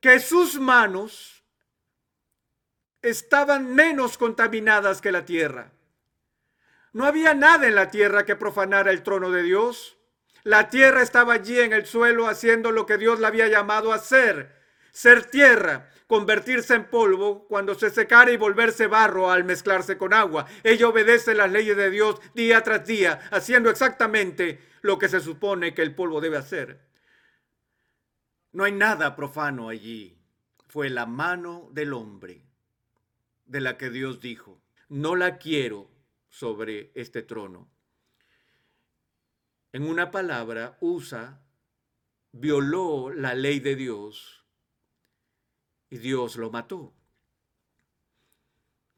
que 0.00 0.18
sus 0.18 0.58
manos 0.58 1.44
estaban 3.02 3.74
menos 3.74 4.16
contaminadas 4.16 5.02
que 5.02 5.12
la 5.12 5.26
tierra. 5.26 5.72
No 6.94 7.04
había 7.04 7.34
nada 7.34 7.66
en 7.66 7.74
la 7.74 7.90
tierra 7.90 8.24
que 8.24 8.34
profanara 8.34 8.92
el 8.92 9.02
trono 9.02 9.30
de 9.30 9.42
Dios. 9.42 9.98
La 10.42 10.70
tierra 10.70 11.02
estaba 11.02 11.34
allí 11.34 11.60
en 11.60 11.74
el 11.74 11.84
suelo 11.84 12.28
haciendo 12.28 12.70
lo 12.72 12.86
que 12.86 12.96
Dios 12.96 13.20
la 13.20 13.28
había 13.28 13.48
llamado 13.48 13.92
a 13.92 13.96
hacer 13.96 14.61
ser 14.92 15.24
tierra, 15.24 15.90
convertirse 16.06 16.74
en 16.74 16.88
polvo 16.88 17.46
cuando 17.48 17.74
se 17.74 17.90
secara 17.90 18.30
y 18.30 18.36
volverse 18.36 18.86
barro 18.86 19.30
al 19.30 19.44
mezclarse 19.44 19.96
con 19.96 20.12
agua. 20.12 20.46
Ella 20.62 20.88
obedece 20.88 21.34
las 21.34 21.50
leyes 21.50 21.76
de 21.76 21.90
Dios 21.90 22.20
día 22.34 22.62
tras 22.62 22.86
día, 22.86 23.20
haciendo 23.32 23.70
exactamente 23.70 24.60
lo 24.82 24.98
que 24.98 25.08
se 25.08 25.20
supone 25.20 25.74
que 25.74 25.82
el 25.82 25.94
polvo 25.94 26.20
debe 26.20 26.36
hacer. 26.36 26.86
No 28.52 28.64
hay 28.64 28.72
nada 28.72 29.16
profano 29.16 29.70
allí. 29.70 30.18
Fue 30.68 30.90
la 30.90 31.06
mano 31.06 31.68
del 31.72 31.92
hombre 31.94 32.44
de 33.46 33.60
la 33.60 33.76
que 33.76 33.90
Dios 33.90 34.20
dijo, 34.20 34.62
no 34.88 35.16
la 35.16 35.38
quiero 35.38 35.90
sobre 36.28 36.92
este 36.94 37.22
trono. 37.22 37.70
En 39.72 39.84
una 39.84 40.10
palabra, 40.10 40.76
Usa 40.80 41.40
violó 42.32 43.10
la 43.10 43.34
ley 43.34 43.60
de 43.60 43.76
Dios 43.76 44.41
y 45.92 45.98
Dios 45.98 46.36
lo 46.36 46.50
mató. 46.50 46.90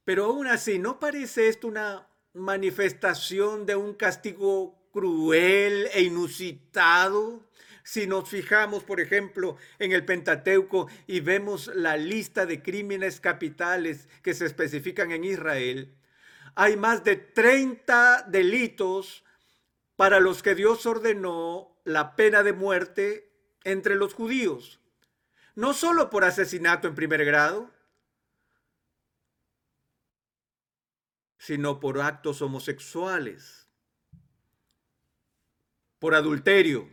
Pero 0.04 0.26
aún 0.26 0.46
así, 0.46 0.78
¿no 0.78 1.00
parece 1.00 1.48
esto 1.48 1.66
una 1.66 2.06
manifestación 2.34 3.66
de 3.66 3.74
un 3.74 3.94
castigo 3.94 4.78
cruel 4.92 5.88
e 5.92 6.02
inusitado? 6.02 7.42
Si 7.82 8.06
nos 8.06 8.28
fijamos, 8.28 8.84
por 8.84 9.00
ejemplo, 9.00 9.56
en 9.80 9.90
el 9.90 10.04
Pentateuco 10.04 10.86
y 11.08 11.18
vemos 11.18 11.66
la 11.74 11.96
lista 11.96 12.46
de 12.46 12.62
crímenes 12.62 13.18
capitales 13.18 14.08
que 14.22 14.32
se 14.32 14.46
especifican 14.46 15.10
en 15.10 15.24
Israel, 15.24 15.96
hay 16.54 16.76
más 16.76 17.02
de 17.02 17.16
30 17.16 18.26
delitos 18.28 19.24
para 19.96 20.20
los 20.20 20.44
que 20.44 20.54
Dios 20.54 20.86
ordenó 20.86 21.76
la 21.82 22.14
pena 22.14 22.44
de 22.44 22.52
muerte 22.52 23.32
entre 23.64 23.96
los 23.96 24.14
judíos. 24.14 24.78
No 25.54 25.72
solo 25.72 26.10
por 26.10 26.24
asesinato 26.24 26.88
en 26.88 26.94
primer 26.94 27.24
grado, 27.24 27.70
sino 31.38 31.78
por 31.78 32.00
actos 32.00 32.40
homosexuales, 32.42 33.68
por 35.98 36.14
adulterio. 36.14 36.88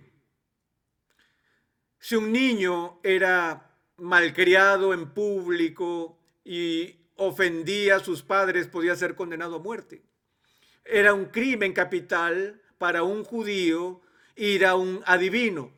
Si 1.99 2.15
un 2.15 2.31
niño 2.31 2.99
era 3.03 3.77
malcriado 3.97 4.93
en 4.93 5.13
público 5.13 6.19
y 6.43 6.97
ofendía 7.15 7.95
a 7.95 7.99
sus 7.99 8.23
padres, 8.23 8.67
podía 8.67 8.95
ser 8.95 9.15
condenado 9.15 9.55
a 9.55 9.59
muerte. 9.59 10.03
Era 10.83 11.13
un 11.13 11.25
crimen 11.25 11.73
capital 11.73 12.61
para 12.77 13.03
un 13.03 13.23
judío 13.23 14.01
ir 14.35 14.65
a 14.65 14.75
un 14.75 15.01
adivino. 15.05 15.71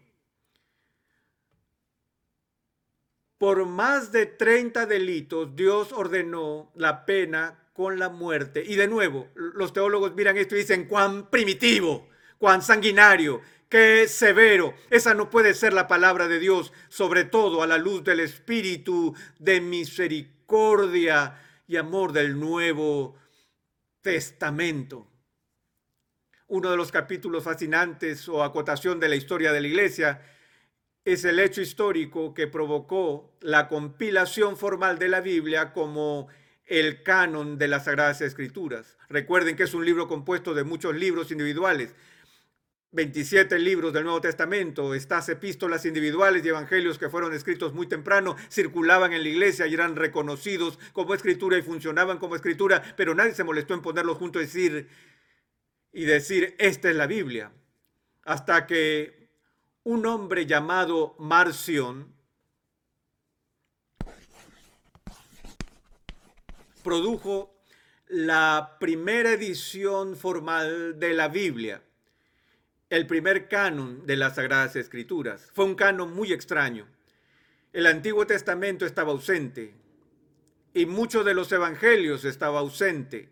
Por 3.43 3.65
más 3.65 4.13
de 4.13 4.25
30 4.25 4.85
delitos, 4.85 5.53
Dios 5.53 5.91
ordenó 5.91 6.71
la 6.75 7.05
pena 7.05 7.67
con 7.73 7.99
la 7.99 8.07
muerte. 8.07 8.63
Y 8.65 8.77
de 8.77 8.87
nuevo, 8.87 9.27
los 9.35 9.73
teólogos 9.73 10.15
miran 10.15 10.37
esto 10.37 10.55
y 10.55 10.59
dicen, 10.59 10.85
cuán 10.85 11.29
primitivo, 11.29 12.07
cuán 12.37 12.61
sanguinario, 12.61 13.41
qué 13.67 14.07
severo. 14.07 14.73
Esa 14.89 15.13
no 15.13 15.29
puede 15.29 15.53
ser 15.55 15.73
la 15.73 15.89
palabra 15.89 16.29
de 16.29 16.39
Dios, 16.39 16.71
sobre 16.87 17.25
todo 17.25 17.61
a 17.61 17.67
la 17.67 17.77
luz 17.77 18.05
del 18.05 18.21
Espíritu 18.21 19.13
de 19.39 19.59
misericordia 19.59 21.37
y 21.67 21.75
amor 21.75 22.13
del 22.13 22.39
Nuevo 22.39 23.17
Testamento. 24.01 25.05
Uno 26.47 26.71
de 26.71 26.77
los 26.77 26.93
capítulos 26.93 27.43
fascinantes 27.43 28.29
o 28.29 28.41
acotación 28.41 29.01
de 29.01 29.09
la 29.09 29.17
historia 29.17 29.51
de 29.51 29.59
la 29.59 29.67
iglesia 29.67 30.21
es 31.05 31.25
el 31.25 31.39
hecho 31.39 31.61
histórico 31.61 32.33
que 32.33 32.47
provocó 32.47 33.35
la 33.41 33.67
compilación 33.67 34.55
formal 34.57 34.99
de 34.99 35.09
la 35.09 35.21
Biblia 35.21 35.73
como 35.73 36.27
el 36.65 37.03
canon 37.03 37.57
de 37.57 37.67
las 37.67 37.85
Sagradas 37.85 38.21
Escrituras. 38.21 38.97
Recuerden 39.09 39.55
que 39.55 39.63
es 39.63 39.73
un 39.73 39.85
libro 39.85 40.07
compuesto 40.07 40.53
de 40.53 40.63
muchos 40.63 40.95
libros 40.95 41.31
individuales. 41.31 41.93
27 42.91 43.57
libros 43.57 43.91
del 43.91 44.03
Nuevo 44.03 44.21
Testamento, 44.21 44.93
estas 44.93 45.27
epístolas 45.27 45.83
individuales 45.85 46.45
y 46.45 46.49
evangelios 46.49 46.99
que 46.99 47.09
fueron 47.09 47.33
escritos 47.33 47.73
muy 47.73 47.87
temprano, 47.87 48.35
circulaban 48.49 49.13
en 49.13 49.23
la 49.23 49.29
iglesia 49.29 49.65
y 49.65 49.73
eran 49.73 49.95
reconocidos 49.95 50.77
como 50.93 51.15
escritura 51.15 51.57
y 51.57 51.63
funcionaban 51.63 52.19
como 52.19 52.35
escritura, 52.35 52.83
pero 52.95 53.15
nadie 53.15 53.33
se 53.33 53.43
molestó 53.43 53.73
en 53.73 53.81
ponerlos 53.81 54.17
juntos 54.17 54.43
y 54.43 54.45
decir, 54.45 54.89
y 55.91 56.05
decir, 56.05 56.55
esta 56.59 56.89
es 56.89 56.95
la 56.95 57.07
Biblia. 57.07 57.51
Hasta 58.25 58.67
que 58.67 59.22
un 59.83 60.05
hombre 60.05 60.45
llamado 60.45 61.15
Marción, 61.19 62.13
produjo 66.83 67.53
la 68.07 68.77
primera 68.79 69.31
edición 69.31 70.15
formal 70.15 70.99
de 70.99 71.13
la 71.13 71.27
Biblia, 71.27 71.81
el 72.89 73.07
primer 73.07 73.49
canon 73.49 74.05
de 74.05 74.17
las 74.17 74.35
Sagradas 74.35 74.75
Escrituras. 74.75 75.49
Fue 75.53 75.65
un 75.65 75.75
canon 75.75 76.13
muy 76.13 76.31
extraño. 76.31 76.87
El 77.73 77.87
Antiguo 77.87 78.27
Testamento 78.27 78.85
estaba 78.85 79.11
ausente 79.11 79.73
y 80.73 80.85
muchos 80.85 81.25
de 81.25 81.33
los 81.33 81.51
evangelios 81.51 82.23
estaba 82.23 82.59
ausente. 82.59 83.29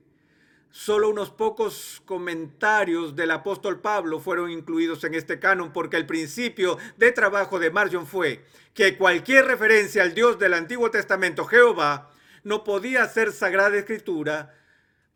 Solo 0.72 1.10
unos 1.10 1.30
pocos 1.32 2.02
comentarios 2.06 3.14
del 3.14 3.32
apóstol 3.32 3.82
Pablo 3.82 4.22
fueron 4.22 4.50
incluidos 4.50 5.04
en 5.04 5.16
este 5.16 5.38
canon 5.38 5.74
porque 5.74 5.98
el 5.98 6.06
principio 6.06 6.78
de 6.96 7.12
trabajo 7.12 7.60
de 7.60 7.72
Marjon 7.72 8.08
fue 8.08 8.46
que 8.74 8.98
cualquier 8.98 9.46
referencia 9.46 10.02
al 10.02 10.14
Dios 10.14 10.40
del 10.40 10.54
Antiguo 10.54 10.90
Testamento, 10.90 11.44
Jehová, 11.46 12.10
no 12.46 12.64
podía 12.64 13.06
ser 13.10 13.34
sagrada 13.34 13.78
escritura 13.78 14.56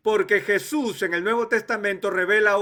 porque 0.02 0.42
Jesús 0.42 1.00
en 1.00 1.14
el 1.14 1.24
Nuevo 1.24 1.48
Testamento 1.48 2.10
revela 2.10 2.58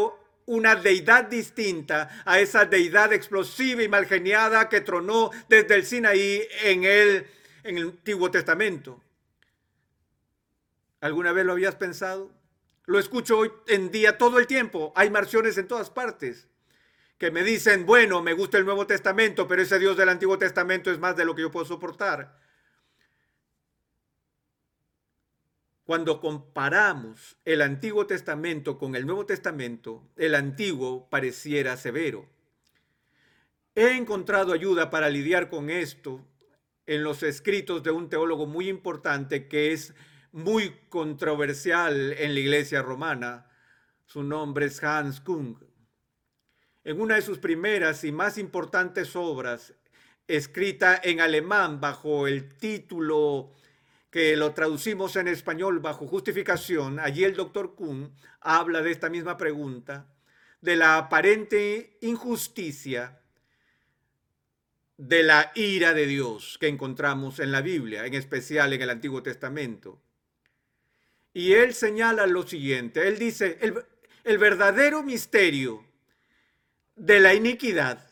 una 0.46 0.76
deidad 0.76 1.24
distinta 1.24 2.22
a 2.24 2.38
esa 2.38 2.64
deidad 2.64 3.12
explosiva 3.12 3.82
y 3.82 3.88
malgeniada 3.88 4.68
que 4.68 4.80
tronó 4.80 5.30
desde 5.48 5.74
el 5.74 5.84
Sinaí 5.84 6.46
en 6.62 6.84
el, 6.84 7.26
en 7.64 7.78
el 7.78 7.84
Antiguo 7.88 8.30
Testamento. 8.30 9.02
¿Alguna 11.00 11.32
vez 11.32 11.44
lo 11.44 11.52
habías 11.52 11.74
pensado? 11.74 12.30
Lo 12.86 12.98
escucho 12.98 13.38
hoy 13.38 13.52
en 13.66 13.90
día 13.90 14.18
todo 14.18 14.38
el 14.38 14.46
tiempo. 14.46 14.92
Hay 14.94 15.10
marciones 15.10 15.56
en 15.56 15.68
todas 15.68 15.90
partes 15.90 16.48
que 17.18 17.30
me 17.30 17.42
dicen, 17.42 17.86
bueno, 17.86 18.22
me 18.22 18.34
gusta 18.34 18.58
el 18.58 18.64
Nuevo 18.66 18.86
Testamento, 18.86 19.46
pero 19.48 19.62
ese 19.62 19.78
Dios 19.78 19.96
del 19.96 20.08
Antiguo 20.08 20.38
Testamento 20.38 20.90
es 20.90 20.98
más 20.98 21.16
de 21.16 21.24
lo 21.24 21.34
que 21.34 21.42
yo 21.42 21.50
puedo 21.50 21.64
soportar. 21.64 22.38
Cuando 25.84 26.20
comparamos 26.20 27.36
el 27.44 27.62
Antiguo 27.62 28.06
Testamento 28.06 28.78
con 28.78 28.96
el 28.96 29.06
Nuevo 29.06 29.26
Testamento, 29.26 30.08
el 30.16 30.34
Antiguo 30.34 31.08
pareciera 31.08 31.76
severo. 31.76 32.28
He 33.74 33.96
encontrado 33.96 34.52
ayuda 34.52 34.90
para 34.90 35.10
lidiar 35.10 35.50
con 35.50 35.68
esto 35.68 36.24
en 36.86 37.02
los 37.02 37.22
escritos 37.22 37.82
de 37.82 37.90
un 37.90 38.08
teólogo 38.08 38.46
muy 38.46 38.68
importante 38.68 39.48
que 39.48 39.72
es 39.72 39.94
muy 40.34 40.80
controversial 40.88 42.12
en 42.18 42.34
la 42.34 42.40
iglesia 42.40 42.82
romana. 42.82 43.46
Su 44.04 44.24
nombre 44.24 44.66
es 44.66 44.82
Hans 44.82 45.20
Kung. 45.20 45.56
En 46.82 47.00
una 47.00 47.14
de 47.14 47.22
sus 47.22 47.38
primeras 47.38 48.02
y 48.02 48.10
más 48.10 48.36
importantes 48.36 49.14
obras, 49.14 49.74
escrita 50.26 51.00
en 51.02 51.20
alemán 51.20 51.80
bajo 51.80 52.26
el 52.26 52.56
título 52.56 53.52
que 54.10 54.36
lo 54.36 54.52
traducimos 54.52 55.14
en 55.14 55.28
español 55.28 55.78
bajo 55.78 56.08
justificación, 56.08 56.98
allí 56.98 57.22
el 57.22 57.36
doctor 57.36 57.76
Kuhn 57.76 58.12
habla 58.40 58.82
de 58.82 58.90
esta 58.90 59.08
misma 59.08 59.36
pregunta, 59.36 60.12
de 60.60 60.74
la 60.74 60.98
aparente 60.98 61.96
injusticia 62.00 63.20
de 64.96 65.22
la 65.22 65.52
ira 65.54 65.94
de 65.94 66.06
Dios 66.06 66.58
que 66.58 66.68
encontramos 66.68 67.38
en 67.38 67.52
la 67.52 67.62
Biblia, 67.62 68.04
en 68.04 68.14
especial 68.14 68.72
en 68.72 68.82
el 68.82 68.90
Antiguo 68.90 69.22
Testamento. 69.22 70.03
Y 71.34 71.52
él 71.52 71.74
señala 71.74 72.26
lo 72.26 72.46
siguiente, 72.46 73.06
él 73.06 73.18
dice, 73.18 73.58
el, 73.60 74.38
verdadero 74.38 75.02
misterio 75.02 75.84
de 76.96 77.20
la 77.20 77.34
iniquidad 77.34 78.08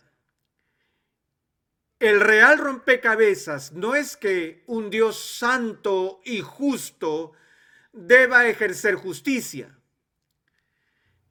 el 2.03 2.19
real 2.19 2.59
rompecabezas 2.59 3.71
no 3.75 3.95
es 3.95 4.17
que 4.17 4.65
un 4.67 4.91
Dios 4.91 5.17
santo 5.39 6.21
y 6.25 6.41
justo 6.41 7.31
deba 7.93 8.49
ejercer 8.49 8.97
justicia. 8.97 9.79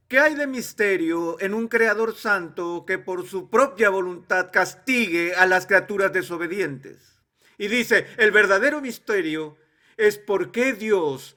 ¿Qué 0.07 0.19
hay 0.19 0.35
de 0.35 0.47
misterio 0.47 1.37
en 1.41 1.53
un 1.53 1.67
creador 1.67 2.15
santo 2.15 2.85
que 2.87 2.97
por 2.99 3.27
su 3.27 3.49
propia 3.49 3.89
voluntad 3.89 4.49
castigue 4.49 5.35
a 5.35 5.45
las 5.45 5.65
criaturas 5.65 6.13
desobedientes? 6.13 7.19
Y 7.57 7.67
dice, 7.67 8.07
el 8.15 8.31
verdadero 8.31 8.79
misterio 8.79 9.57
es 9.97 10.17
por 10.17 10.53
qué 10.53 10.71
Dios 10.71 11.35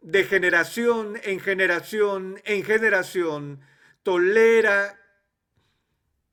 de 0.00 0.24
generación 0.24 1.20
en 1.24 1.40
generación 1.40 2.40
en 2.44 2.64
generación 2.64 3.60
tolera 4.02 4.98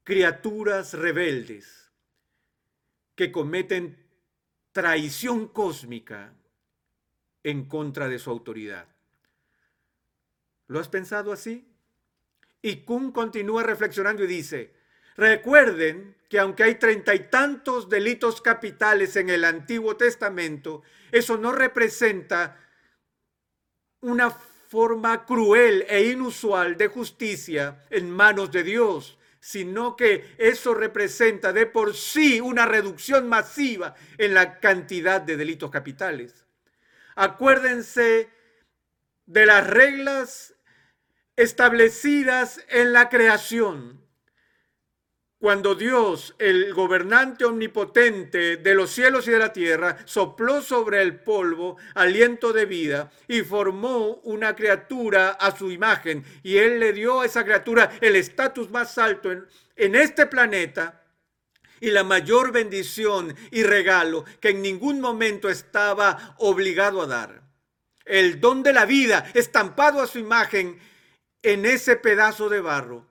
criaturas 0.03 0.93
rebeldes 0.93 1.91
que 3.15 3.31
cometen 3.31 3.97
traición 4.71 5.47
cósmica 5.47 6.33
en 7.43 7.65
contra 7.65 8.07
de 8.07 8.19
su 8.19 8.29
autoridad. 8.29 8.87
¿Lo 10.67 10.79
has 10.79 10.87
pensado 10.87 11.31
así? 11.31 11.67
Y 12.61 12.77
Kuhn 12.83 13.11
continúa 13.11 13.63
reflexionando 13.63 14.23
y 14.23 14.27
dice, 14.27 14.73
recuerden 15.15 16.15
que 16.29 16.39
aunque 16.39 16.63
hay 16.63 16.75
treinta 16.75 17.15
y 17.15 17.29
tantos 17.29 17.89
delitos 17.89 18.41
capitales 18.41 19.15
en 19.15 19.29
el 19.29 19.45
Antiguo 19.45 19.97
Testamento, 19.97 20.83
eso 21.11 21.37
no 21.37 21.51
representa 21.51 22.66
una 24.01 24.29
forma 24.29 25.25
cruel 25.25 25.85
e 25.87 26.09
inusual 26.11 26.77
de 26.77 26.87
justicia 26.87 27.83
en 27.89 28.11
manos 28.11 28.51
de 28.51 28.63
Dios, 28.63 29.17
sino 29.39 29.95
que 29.95 30.35
eso 30.37 30.73
representa 30.73 31.53
de 31.53 31.65
por 31.65 31.95
sí 31.95 32.41
una 32.41 32.65
reducción 32.65 33.29
masiva 33.29 33.95
en 34.17 34.33
la 34.33 34.59
cantidad 34.59 35.21
de 35.21 35.37
delitos 35.37 35.71
capitales. 35.71 36.45
Acuérdense 37.15 38.29
de 39.25 39.45
las 39.45 39.65
reglas 39.65 40.55
establecidas 41.35 42.63
en 42.69 42.93
la 42.93 43.09
creación 43.09 44.06
cuando 45.39 45.75
Dios, 45.75 46.33
el 46.39 46.73
gobernante 46.73 47.45
omnipotente 47.45 48.57
de 48.57 48.73
los 48.73 48.89
cielos 48.89 49.27
y 49.27 49.31
de 49.31 49.39
la 49.39 49.53
tierra, 49.53 49.97
sopló 50.05 50.61
sobre 50.63 51.01
el 51.01 51.19
polvo 51.19 51.77
aliento 51.93 52.53
de 52.53 52.65
vida 52.65 53.11
y 53.27 53.41
formó 53.41 54.15
una 54.23 54.55
criatura 54.55 55.29
a 55.31 55.55
su 55.55 55.71
imagen, 55.71 56.25
y 56.41 56.57
Él 56.57 56.79
le 56.79 56.91
dio 56.91 57.21
a 57.21 57.25
esa 57.27 57.43
criatura 57.43 57.91
el 58.01 58.15
estatus 58.15 58.71
más 58.71 58.97
alto 58.97 59.31
en, 59.31 59.45
en 59.75 59.95
este 59.95 60.25
planeta 60.25 61.03
y 61.79 61.91
la 61.91 62.03
mayor 62.03 62.51
bendición 62.51 63.35
y 63.51 63.61
regalo 63.61 64.25
que 64.39 64.49
en 64.49 64.63
ningún 64.63 64.99
momento 64.99 65.49
estaba 65.49 66.35
obligado 66.39 67.03
a 67.03 67.07
dar. 67.07 67.43
El 68.05 68.39
don 68.39 68.63
de 68.63 68.73
la 68.73 68.85
vida 68.85 69.29
estampado 69.35 70.01
a 70.01 70.07
su 70.07 70.17
imagen 70.17 70.79
en 71.43 71.65
ese 71.67 71.95
pedazo 71.95 72.49
de 72.49 72.61
barro 72.61 73.05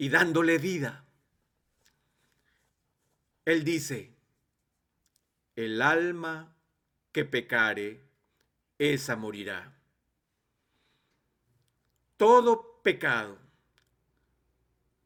y 0.00 0.08
dándole 0.08 0.56
vida. 0.56 1.04
Él 3.44 3.64
dice, 3.64 4.14
el 5.56 5.82
alma 5.82 6.56
que 7.12 7.26
pecare, 7.26 8.00
esa 8.78 9.16
morirá. 9.16 9.76
Todo 12.16 12.80
pecado 12.82 13.36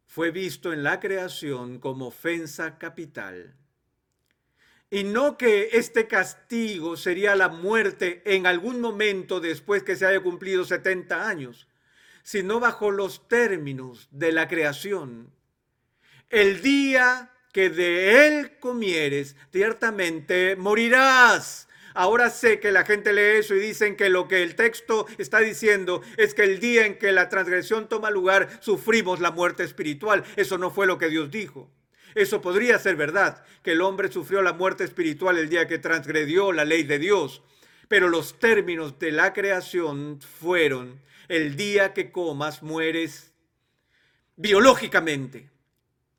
fue 0.07 0.31
visto 0.31 0.73
en 0.73 0.85
la 0.85 1.01
creación 1.01 1.81
como 1.81 2.07
ofensa 2.07 2.79
capital. 2.79 3.53
Y 4.91 5.03
no 5.03 5.37
que 5.37 5.71
este 5.73 6.07
castigo 6.07 6.97
sería 6.97 7.35
la 7.35 7.49
muerte 7.49 8.23
en 8.25 8.47
algún 8.47 8.81
momento 8.81 9.41
después 9.41 9.83
que 9.83 9.97
se 9.97 10.07
haya 10.07 10.23
cumplido 10.23 10.65
70 10.65 11.29
años 11.29 11.67
sino 12.25 12.59
bajo 12.59 12.91
los 12.91 13.29
términos 13.29 14.09
de 14.11 14.33
la 14.33 14.49
creación. 14.49 15.31
El 16.31 16.63
día 16.63 17.31
que 17.53 17.71
de 17.71 18.27
él 18.27 18.59
comieres, 18.59 19.37
ciertamente 19.53 20.57
morirás. 20.57 21.69
Ahora 21.93 22.31
sé 22.31 22.59
que 22.59 22.73
la 22.73 22.85
gente 22.85 23.13
lee 23.13 23.39
eso 23.39 23.55
y 23.55 23.61
dicen 23.61 23.95
que 23.95 24.09
lo 24.09 24.27
que 24.27 24.43
el 24.43 24.57
texto 24.57 25.07
está 25.17 25.39
diciendo 25.39 26.03
es 26.17 26.35
que 26.35 26.43
el 26.43 26.59
día 26.59 26.87
en 26.87 26.99
que 26.99 27.13
la 27.13 27.29
transgresión 27.29 27.89
toma 27.89 28.11
lugar, 28.11 28.49
sufrimos 28.61 29.21
la 29.21 29.31
muerte 29.31 29.63
espiritual. 29.63 30.25
Eso 30.35 30.59
no 30.59 30.73
fue 30.73 30.89
lo 30.89 30.99
que 30.99 31.09
Dios 31.09 31.31
dijo. 31.31 31.71
Eso 32.17 32.41
podría 32.41 32.79
ser 32.81 32.97
verdad, 32.97 33.45
que 33.63 33.73
el 33.73 33.81
hombre 33.81 34.11
sufrió 34.11 34.43
la 34.43 34.53
muerte 34.53 34.83
espiritual 34.83 35.39
el 35.39 35.49
día 35.49 35.69
que 35.69 35.79
transgredió 35.79 36.53
la 36.53 36.65
ley 36.65 36.83
de 36.83 36.99
Dios. 36.99 37.43
Pero 37.87 38.09
los 38.09 38.41
términos 38.41 38.99
de 38.99 39.13
la 39.13 39.33
creación 39.33 40.21
fueron 40.21 41.01
el 41.29 41.57
día 41.57 41.93
que 41.93 42.11
comas 42.13 42.63
mueres 42.63 43.33
biológicamente. 44.37 45.51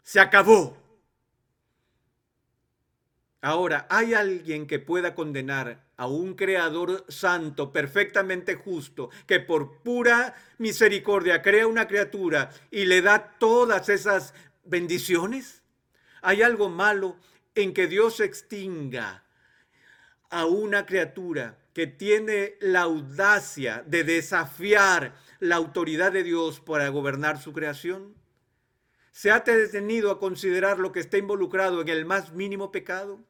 Se 0.03 0.19
acabó. 0.19 0.77
Ahora, 3.41 3.85
¿hay 3.89 4.13
alguien 4.13 4.65
que 4.65 4.79
pueda 4.79 5.13
condenar 5.13 5.85
a 5.97 6.07
un 6.07 6.33
creador 6.33 7.05
santo, 7.09 7.71
perfectamente 7.71 8.55
justo, 8.55 9.09
que 9.27 9.39
por 9.39 9.83
pura 9.83 10.33
misericordia 10.57 11.41
crea 11.41 11.67
una 11.67 11.87
criatura 11.87 12.49
y 12.71 12.85
le 12.85 13.01
da 13.01 13.37
todas 13.37 13.89
esas 13.89 14.33
bendiciones? 14.63 15.61
¿Hay 16.21 16.41
algo 16.41 16.69
malo 16.69 17.17
en 17.53 17.73
que 17.73 17.85
Dios 17.85 18.19
extinga 18.19 19.24
a 20.29 20.45
una 20.45 20.85
criatura 20.85 21.57
que 21.73 21.87
tiene 21.87 22.55
la 22.61 22.81
audacia 22.81 23.83
de 23.85 24.03
desafiar 24.03 25.15
la 25.39 25.55
autoridad 25.55 26.11
de 26.11 26.23
Dios 26.23 26.59
para 26.59 26.89
gobernar 26.89 27.41
su 27.41 27.53
creación? 27.53 28.15
¿Se 29.11 29.31
ha 29.31 29.39
detenido 29.39 30.11
a 30.11 30.19
considerar 30.19 30.79
lo 30.79 30.91
que 30.91 30.99
está 30.99 31.17
involucrado 31.17 31.81
en 31.81 31.89
el 31.89 32.05
más 32.05 32.33
mínimo 32.33 32.71
pecado? 32.71 33.23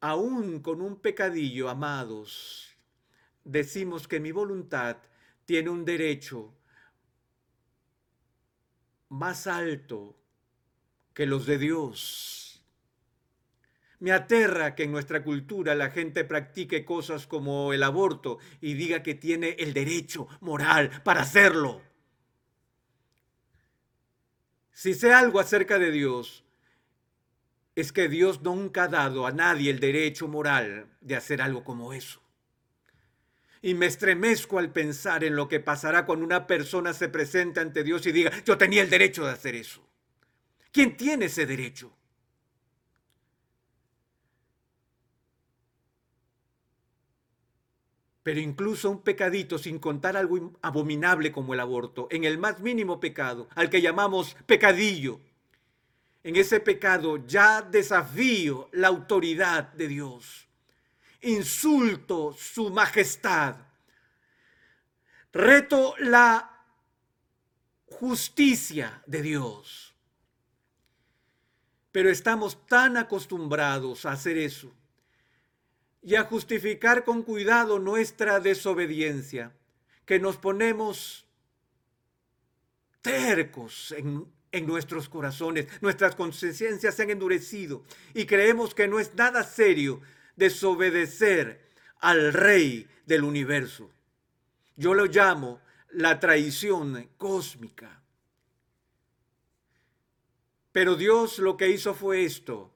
Aún 0.00 0.60
con 0.60 0.82
un 0.82 1.00
pecadillo, 1.00 1.70
amados, 1.70 2.76
decimos 3.42 4.06
que 4.06 4.20
mi 4.20 4.32
voluntad 4.32 4.98
tiene 5.46 5.70
un 5.70 5.84
derecho 5.84 6.54
más 9.08 9.46
alto 9.46 10.16
que 11.14 11.26
los 11.26 11.46
de 11.46 11.58
Dios. 11.58 12.43
Me 14.04 14.12
aterra 14.12 14.74
que 14.74 14.82
en 14.82 14.92
nuestra 14.92 15.24
cultura 15.24 15.74
la 15.74 15.88
gente 15.88 16.24
practique 16.24 16.84
cosas 16.84 17.26
como 17.26 17.72
el 17.72 17.82
aborto 17.82 18.38
y 18.60 18.74
diga 18.74 19.02
que 19.02 19.14
tiene 19.14 19.56
el 19.58 19.72
derecho 19.72 20.28
moral 20.42 20.90
para 21.04 21.22
hacerlo. 21.22 21.80
Si 24.72 24.92
sé 24.92 25.14
algo 25.14 25.40
acerca 25.40 25.78
de 25.78 25.90
Dios, 25.90 26.44
es 27.74 27.92
que 27.92 28.10
Dios 28.10 28.42
nunca 28.42 28.82
ha 28.82 28.88
dado 28.88 29.26
a 29.26 29.32
nadie 29.32 29.70
el 29.70 29.80
derecho 29.80 30.28
moral 30.28 30.86
de 31.00 31.16
hacer 31.16 31.40
algo 31.40 31.64
como 31.64 31.94
eso. 31.94 32.20
Y 33.62 33.72
me 33.72 33.86
estremezco 33.86 34.58
al 34.58 34.70
pensar 34.70 35.24
en 35.24 35.34
lo 35.34 35.48
que 35.48 35.60
pasará 35.60 36.04
cuando 36.04 36.26
una 36.26 36.46
persona 36.46 36.92
se 36.92 37.08
presente 37.08 37.60
ante 37.60 37.82
Dios 37.82 38.04
y 38.04 38.12
diga, 38.12 38.30
yo 38.44 38.58
tenía 38.58 38.82
el 38.82 38.90
derecho 38.90 39.24
de 39.24 39.32
hacer 39.32 39.54
eso. 39.54 39.82
¿Quién 40.72 40.94
tiene 40.94 41.24
ese 41.24 41.46
derecho? 41.46 41.96
Pero 48.24 48.40
incluso 48.40 48.90
un 48.90 49.02
pecadito, 49.02 49.58
sin 49.58 49.78
contar 49.78 50.16
algo 50.16 50.54
abominable 50.62 51.30
como 51.30 51.52
el 51.52 51.60
aborto, 51.60 52.08
en 52.10 52.24
el 52.24 52.38
más 52.38 52.58
mínimo 52.58 52.98
pecado, 52.98 53.48
al 53.54 53.68
que 53.68 53.82
llamamos 53.82 54.34
pecadillo, 54.46 55.20
en 56.22 56.36
ese 56.36 56.58
pecado 56.58 57.18
ya 57.26 57.60
desafío 57.60 58.70
la 58.72 58.88
autoridad 58.88 59.74
de 59.74 59.88
Dios, 59.88 60.48
insulto 61.20 62.32
su 62.32 62.70
majestad, 62.70 63.56
reto 65.30 65.94
la 65.98 66.64
justicia 67.90 69.02
de 69.06 69.20
Dios. 69.20 69.94
Pero 71.92 72.08
estamos 72.08 72.66
tan 72.66 72.96
acostumbrados 72.96 74.06
a 74.06 74.12
hacer 74.12 74.38
eso 74.38 74.72
y 76.04 76.16
a 76.16 76.24
justificar 76.24 77.04
con 77.04 77.22
cuidado 77.22 77.78
nuestra 77.78 78.38
desobediencia, 78.38 79.52
que 80.04 80.20
nos 80.20 80.36
ponemos 80.36 81.26
tercos 83.00 83.92
en, 83.92 84.26
en, 84.52 84.66
nuestros 84.66 85.08
corazones, 85.08 85.66
nuestras 85.80 86.14
conciencias 86.14 86.94
se 86.94 87.02
han 87.02 87.10
endurecido 87.10 87.82
y 88.12 88.26
creemos 88.26 88.74
que 88.74 88.86
no 88.86 89.00
es 89.00 89.14
nada 89.14 89.42
serio 89.44 90.02
desobedecer 90.36 91.64
al 92.00 92.34
Rey 92.34 92.86
del 93.06 93.24
universo. 93.24 93.90
Yo 94.76 94.92
lo 94.92 95.06
llamo 95.06 95.60
la 95.90 96.20
traición 96.20 97.08
cósmica. 97.16 98.02
Pero 100.72 100.96
Dios 100.96 101.38
lo 101.38 101.56
que 101.56 101.70
hizo 101.70 101.94
fue 101.94 102.24
esto, 102.24 102.73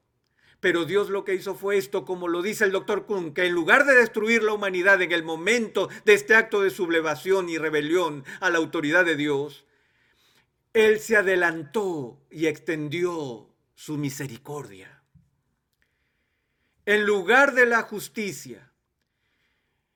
pero 0.59 0.85
Dios 0.85 1.09
lo 1.09 1.23
que 1.23 1.35
hizo 1.35 1.55
fue 1.55 1.77
esto, 1.77 2.05
como 2.05 2.27
lo 2.27 2.41
dice 2.41 2.65
el 2.65 2.71
doctor 2.71 3.05
Kuhn, 3.05 3.33
que 3.33 3.45
en 3.45 3.53
lugar 3.53 3.85
de 3.85 3.95
destruir 3.95 4.43
la 4.43 4.53
humanidad 4.53 5.01
en 5.01 5.11
el 5.11 5.23
momento 5.23 5.89
de 6.03 6.13
este 6.13 6.35
acto 6.35 6.61
de 6.61 6.69
sublevación 6.69 7.49
y 7.49 7.57
rebelión 7.57 8.25
a 8.41 8.49
la 8.49 8.57
autoridad 8.57 9.05
de 9.05 9.15
Dios, 9.15 9.65
Él 10.73 10.99
se 10.99 11.15
adelantó 11.15 12.21
y 12.29 12.47
extendió 12.47 13.49
su 13.73 13.97
misericordia. 13.97 15.01
En 16.85 17.05
lugar 17.05 17.53
de 17.53 17.65
la 17.65 17.83
justicia, 17.83 18.71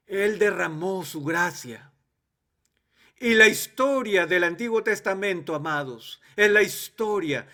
Él 0.05 0.39
derramó 0.39 1.03
su 1.03 1.23
gracia. 1.23 1.91
Y 3.19 3.33
la 3.33 3.47
historia 3.47 4.25
del 4.27 4.45
Antiguo 4.45 4.83
Testamento, 4.83 5.55
amados, 5.55 6.21
es 6.35 6.49
la 6.51 6.61
historia 6.61 7.47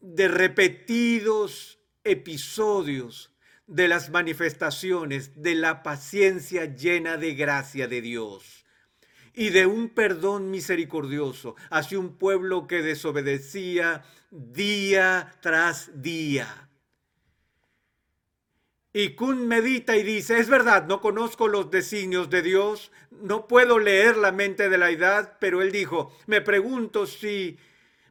de 0.00 0.28
repetidos 0.28 1.75
episodios 2.06 3.32
de 3.66 3.88
las 3.88 4.10
manifestaciones 4.10 5.42
de 5.42 5.54
la 5.54 5.82
paciencia 5.82 6.66
llena 6.66 7.16
de 7.16 7.34
gracia 7.34 7.88
de 7.88 8.00
Dios 8.00 8.64
y 9.34 9.50
de 9.50 9.66
un 9.66 9.90
perdón 9.90 10.50
misericordioso 10.50 11.56
hacia 11.70 11.98
un 11.98 12.16
pueblo 12.16 12.66
que 12.66 12.82
desobedecía 12.82 14.04
día 14.30 15.32
tras 15.40 16.02
día. 16.02 16.68
Y 18.92 19.10
Kun 19.10 19.46
medita 19.46 19.94
y 19.94 20.02
dice, 20.02 20.38
es 20.38 20.48
verdad, 20.48 20.86
no 20.86 21.02
conozco 21.02 21.48
los 21.48 21.70
designios 21.70 22.30
de 22.30 22.40
Dios, 22.40 22.90
no 23.10 23.46
puedo 23.46 23.78
leer 23.78 24.16
la 24.16 24.32
mente 24.32 24.70
de 24.70 24.78
la 24.78 24.90
edad, 24.90 25.36
pero 25.38 25.60
él 25.60 25.70
dijo, 25.70 26.16
me 26.26 26.40
pregunto 26.40 27.06
si 27.06 27.58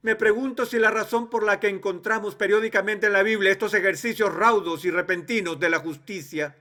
me 0.05 0.15
pregunto 0.15 0.67
si 0.67 0.77
la 0.77 0.91
razón 0.91 1.31
por 1.31 1.41
la 1.41 1.59
que 1.59 1.67
encontramos 1.67 2.35
periódicamente 2.35 3.07
en 3.07 3.13
la 3.13 3.23
Biblia 3.23 3.51
estos 3.51 3.73
ejercicios 3.73 4.31
raudos 4.31 4.85
y 4.85 4.91
repentinos 4.91 5.59
de 5.59 5.67
la 5.67 5.79
justicia, 5.79 6.55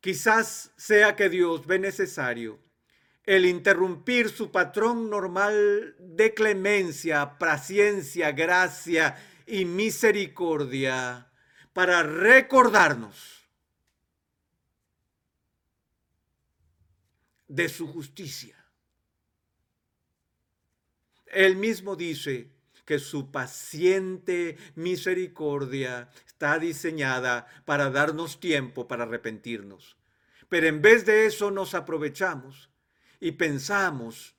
quizás 0.00 0.72
sea 0.78 1.14
que 1.14 1.28
Dios 1.28 1.66
ve 1.66 1.78
necesario 1.78 2.58
el 3.24 3.44
interrumpir 3.44 4.30
su 4.30 4.50
patrón 4.50 5.10
normal 5.10 5.94
de 5.98 6.32
clemencia, 6.32 7.36
paciencia, 7.36 8.32
gracia 8.32 9.22
y 9.46 9.66
misericordia 9.66 11.30
para 11.74 12.02
recordarnos 12.02 13.46
de 17.46 17.68
su 17.68 17.86
justicia. 17.88 18.55
Él 21.26 21.56
mismo 21.56 21.96
dice 21.96 22.50
que 22.84 22.98
su 22.98 23.30
paciente 23.30 24.56
misericordia 24.76 26.08
está 26.26 26.58
diseñada 26.58 27.46
para 27.64 27.90
darnos 27.90 28.38
tiempo 28.38 28.86
para 28.86 29.02
arrepentirnos. 29.02 29.96
Pero 30.48 30.68
en 30.68 30.80
vez 30.80 31.04
de 31.04 31.26
eso 31.26 31.50
nos 31.50 31.74
aprovechamos 31.74 32.70
y 33.18 33.32
pensamos 33.32 34.36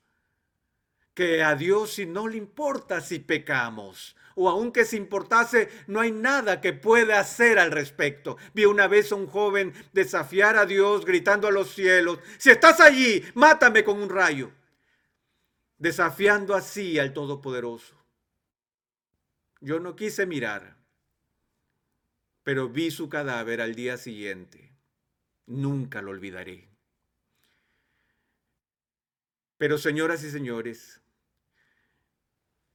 que 1.12 1.42
a 1.42 1.54
Dios 1.56 1.94
si 1.94 2.06
no 2.06 2.26
le 2.26 2.38
importa 2.38 3.00
si 3.00 3.18
pecamos, 3.18 4.16
o 4.34 4.48
aunque 4.48 4.84
si 4.84 4.96
importase, 4.96 5.68
no 5.88 6.00
hay 6.00 6.12
nada 6.12 6.60
que 6.60 6.72
pueda 6.72 7.18
hacer 7.18 7.58
al 7.58 7.72
respecto. 7.72 8.38
Vi 8.54 8.64
una 8.64 8.86
vez 8.86 9.10
a 9.10 9.16
un 9.16 9.26
joven 9.26 9.74
desafiar 9.92 10.56
a 10.56 10.64
Dios 10.64 11.04
gritando 11.04 11.48
a 11.48 11.50
los 11.50 11.74
cielos, 11.74 12.20
si 12.38 12.50
estás 12.50 12.80
allí, 12.80 13.22
mátame 13.34 13.84
con 13.84 14.00
un 14.00 14.08
rayo 14.08 14.52
desafiando 15.78 16.54
así 16.54 16.98
al 16.98 17.12
Todopoderoso. 17.12 17.96
Yo 19.60 19.80
no 19.80 19.96
quise 19.96 20.26
mirar, 20.26 20.76
pero 22.42 22.68
vi 22.68 22.90
su 22.90 23.08
cadáver 23.08 23.60
al 23.60 23.74
día 23.74 23.96
siguiente. 23.96 24.72
Nunca 25.46 26.02
lo 26.02 26.10
olvidaré. 26.10 26.68
Pero 29.56 29.78
señoras 29.78 30.22
y 30.22 30.30
señores, 30.30 31.00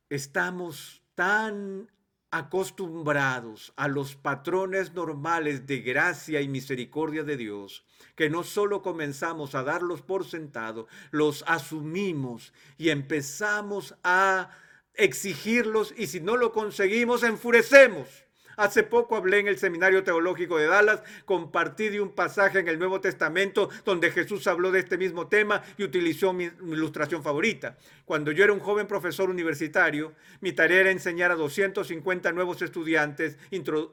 estamos 0.10 1.02
tan 1.16 1.90
acostumbrados 2.34 3.74
a 3.76 3.88
los 3.88 4.16
patrones 4.16 4.94
normales 4.94 5.68
de 5.68 5.82
gracia 5.82 6.42
y 6.42 6.48
misericordia 6.48 7.24
de 7.24 7.38
Dios, 7.38 7.86
que 8.16 8.30
no 8.30 8.44
solo 8.44 8.82
comenzamos 8.82 9.54
a 9.54 9.64
darlos 9.64 10.02
por 10.02 10.26
sentado, 10.26 10.88
los 11.12 11.44
asumimos 11.48 12.52
y 12.80 12.90
empezamos 12.90 13.96
a 14.04 14.50
exigirlos 14.96 15.94
y 15.96 16.08
si 16.08 16.22
no 16.22 16.36
lo 16.36 16.52
conseguimos, 16.52 17.22
enfurecemos. 17.22 18.23
Hace 18.58 18.84
poco 18.84 19.16
hablé 19.16 19.40
en 19.40 19.48
el 19.48 19.58
Seminario 19.58 20.04
Teológico 20.04 20.58
de 20.58 20.68
Dallas, 20.68 21.04
compartí 21.26 21.90
de 21.90 22.02
un 22.02 22.12
pasaje 22.12 22.60
en 22.60 22.68
el 22.68 22.80
Nuevo 22.80 23.02
Testamento 23.02 23.70
donde 23.86 24.12
Jesús 24.12 24.48
habló 24.48 24.72
de 24.72 24.80
este 24.80 24.98
mismo 24.98 25.28
tema 25.28 25.64
y 25.78 25.84
utilizó 25.84 26.34
mi, 26.34 26.46
ilustración 26.46 27.24
favorita. 27.24 27.78
Cuando 28.06 28.32
yo 28.32 28.44
era 28.44 28.54
un 28.54 28.60
joven 28.60 28.88
profesor 28.88 29.30
universitario, 29.30 30.14
mi 30.42 30.52
tarea 30.54 30.82
era 30.82 30.92
enseñar 30.92 31.32
a 31.32 31.36
250 31.36 32.32
nuevos 32.32 32.62
estudiantes 32.62 33.38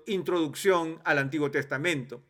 introducción 0.06 1.00
al 1.04 1.18
Antiguo 1.18 1.50
Testamento. 1.50 2.22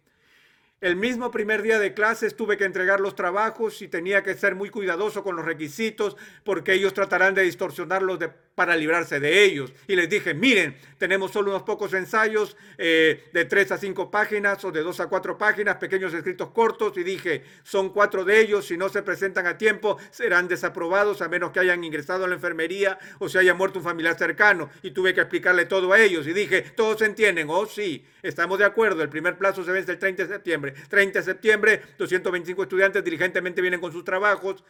El 0.80 0.96
mismo 0.96 1.30
primer 1.30 1.60
día 1.60 1.78
de 1.78 1.92
clases 1.92 2.34
tuve 2.34 2.56
que 2.56 2.64
entregar 2.64 3.00
los 3.00 3.14
trabajos 3.14 3.82
y 3.82 3.88
tenía 3.88 4.22
que 4.22 4.32
ser 4.32 4.54
muy 4.54 4.70
cuidadoso 4.70 5.22
con 5.22 5.36
los 5.36 5.44
requisitos 5.44 6.16
porque 6.42 6.72
ellos 6.72 6.94
tratarán 6.94 7.34
de 7.34 7.42
distorsionarlos 7.42 8.18
para 8.54 8.76
librarse 8.76 9.20
de 9.20 9.44
ellos. 9.44 9.74
Y 9.86 9.94
les 9.94 10.08
dije, 10.08 10.32
miren, 10.32 10.76
tenemos 10.96 11.32
solo 11.32 11.50
unos 11.50 11.64
pocos 11.64 11.92
ensayos 11.92 12.56
eh, 12.78 13.24
de 13.32 13.44
tres 13.44 13.72
a 13.72 13.76
cinco 13.76 14.10
páginas 14.10 14.64
o 14.64 14.72
de 14.72 14.82
dos 14.82 15.00
a 15.00 15.08
cuatro 15.08 15.36
páginas, 15.36 15.76
pequeños 15.76 16.14
escritos 16.14 16.48
cortos. 16.50 16.96
Y 16.96 17.02
dije, 17.02 17.42
son 17.62 17.90
cuatro 17.90 18.24
de 18.24 18.40
ellos, 18.40 18.66
si 18.66 18.78
no 18.78 18.88
se 18.88 19.02
presentan 19.02 19.46
a 19.46 19.58
tiempo, 19.58 19.98
serán 20.10 20.48
desaprobados 20.48 21.20
a 21.20 21.28
menos 21.28 21.50
que 21.50 21.60
hayan 21.60 21.84
ingresado 21.84 22.24
a 22.24 22.28
la 22.28 22.36
enfermería 22.36 22.98
o 23.18 23.28
se 23.28 23.38
haya 23.38 23.52
muerto 23.52 23.80
un 23.80 23.84
familiar 23.84 24.16
cercano. 24.16 24.70
Y 24.82 24.92
tuve 24.92 25.12
que 25.12 25.20
explicarle 25.20 25.66
todo 25.66 25.92
a 25.92 26.00
ellos. 26.00 26.26
Y 26.26 26.32
dije, 26.32 26.62
todos 26.62 27.02
entienden, 27.02 27.48
oh 27.50 27.66
sí, 27.66 28.06
estamos 28.22 28.59
de 28.59 28.64
acuerdo, 28.64 29.02
el 29.02 29.09
primer 29.09 29.37
plazo 29.38 29.64
se 29.64 29.72
vence 29.72 29.92
el 29.92 29.98
30 29.98 30.24
de 30.24 30.28
septiembre. 30.28 30.74
30 30.88 31.18
de 31.18 31.24
septiembre, 31.24 31.83
225 31.98 32.62
estudiantes 32.62 33.04
diligentemente 33.04 33.61
vienen 33.61 33.80
con 33.80 33.92
sus 33.92 34.04
trabajos. 34.04 34.64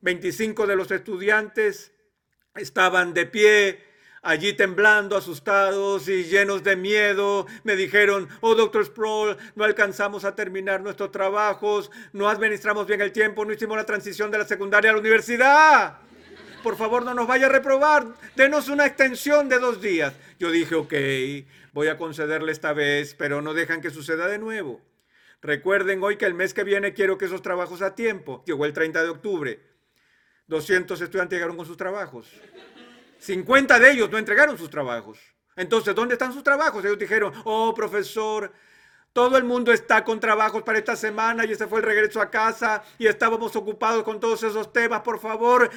25 0.00 0.66
de 0.66 0.76
los 0.76 0.90
estudiantes 0.90 1.92
estaban 2.54 3.14
de 3.14 3.26
pie, 3.26 3.82
allí 4.22 4.54
temblando, 4.54 5.16
asustados 5.16 6.08
y 6.08 6.24
llenos 6.24 6.62
de 6.62 6.76
miedo. 6.76 7.46
Me 7.62 7.76
dijeron, 7.76 8.28
oh 8.40 8.54
doctor 8.54 8.84
Sproul, 8.84 9.36
no 9.54 9.64
alcanzamos 9.64 10.24
a 10.24 10.34
terminar 10.34 10.80
nuestros 10.80 11.10
trabajos, 11.10 11.90
no 12.12 12.28
administramos 12.28 12.86
bien 12.86 13.00
el 13.00 13.12
tiempo, 13.12 13.44
no 13.44 13.52
hicimos 13.52 13.76
la 13.76 13.86
transición 13.86 14.30
de 14.30 14.38
la 14.38 14.44
secundaria 14.44 14.90
a 14.90 14.94
la 14.94 15.00
universidad. 15.00 15.98
Por 16.62 16.76
favor, 16.76 17.04
no 17.04 17.12
nos 17.12 17.26
vaya 17.26 17.46
a 17.46 17.50
reprobar, 17.50 18.06
denos 18.34 18.68
una 18.68 18.86
extensión 18.86 19.48
de 19.48 19.58
dos 19.58 19.80
días. 19.82 20.14
Yo 20.38 20.50
dije, 20.50 20.74
ok, 20.74 20.94
voy 21.72 21.88
a 21.88 21.96
concederle 21.96 22.52
esta 22.52 22.72
vez, 22.72 23.14
pero 23.14 23.42
no 23.42 23.54
dejan 23.54 23.80
que 23.80 23.90
suceda 23.90 24.26
de 24.28 24.38
nuevo. 24.38 24.80
Recuerden 25.42 26.02
hoy 26.02 26.16
que 26.16 26.24
el 26.26 26.34
mes 26.34 26.54
que 26.54 26.64
viene 26.64 26.94
quiero 26.94 27.18
que 27.18 27.26
esos 27.26 27.42
trabajos 27.42 27.82
a 27.82 27.94
tiempo. 27.94 28.42
Llegó 28.46 28.64
el 28.64 28.72
30 28.72 29.02
de 29.02 29.08
octubre. 29.10 29.60
200 30.46 31.00
estudiantes 31.00 31.36
llegaron 31.36 31.56
con 31.56 31.66
sus 31.66 31.76
trabajos. 31.76 32.30
50 33.18 33.78
de 33.78 33.90
ellos 33.90 34.10
no 34.10 34.18
entregaron 34.18 34.58
sus 34.58 34.70
trabajos. 34.70 35.18
Entonces, 35.56 35.94
¿dónde 35.94 36.14
están 36.14 36.32
sus 36.32 36.42
trabajos? 36.42 36.84
Ellos 36.84 36.98
dijeron, 36.98 37.32
oh, 37.44 37.74
profesor, 37.74 38.52
todo 39.12 39.36
el 39.36 39.44
mundo 39.44 39.72
está 39.72 40.02
con 40.02 40.18
trabajos 40.18 40.62
para 40.62 40.78
esta 40.78 40.96
semana 40.96 41.44
y 41.44 41.52
ese 41.52 41.66
fue 41.66 41.78
el 41.78 41.84
regreso 41.84 42.20
a 42.20 42.30
casa 42.30 42.82
y 42.98 43.06
estábamos 43.06 43.54
ocupados 43.54 44.02
con 44.02 44.18
todos 44.18 44.42
esos 44.42 44.72
temas. 44.72 45.02
Por 45.02 45.20
favor, 45.20 45.70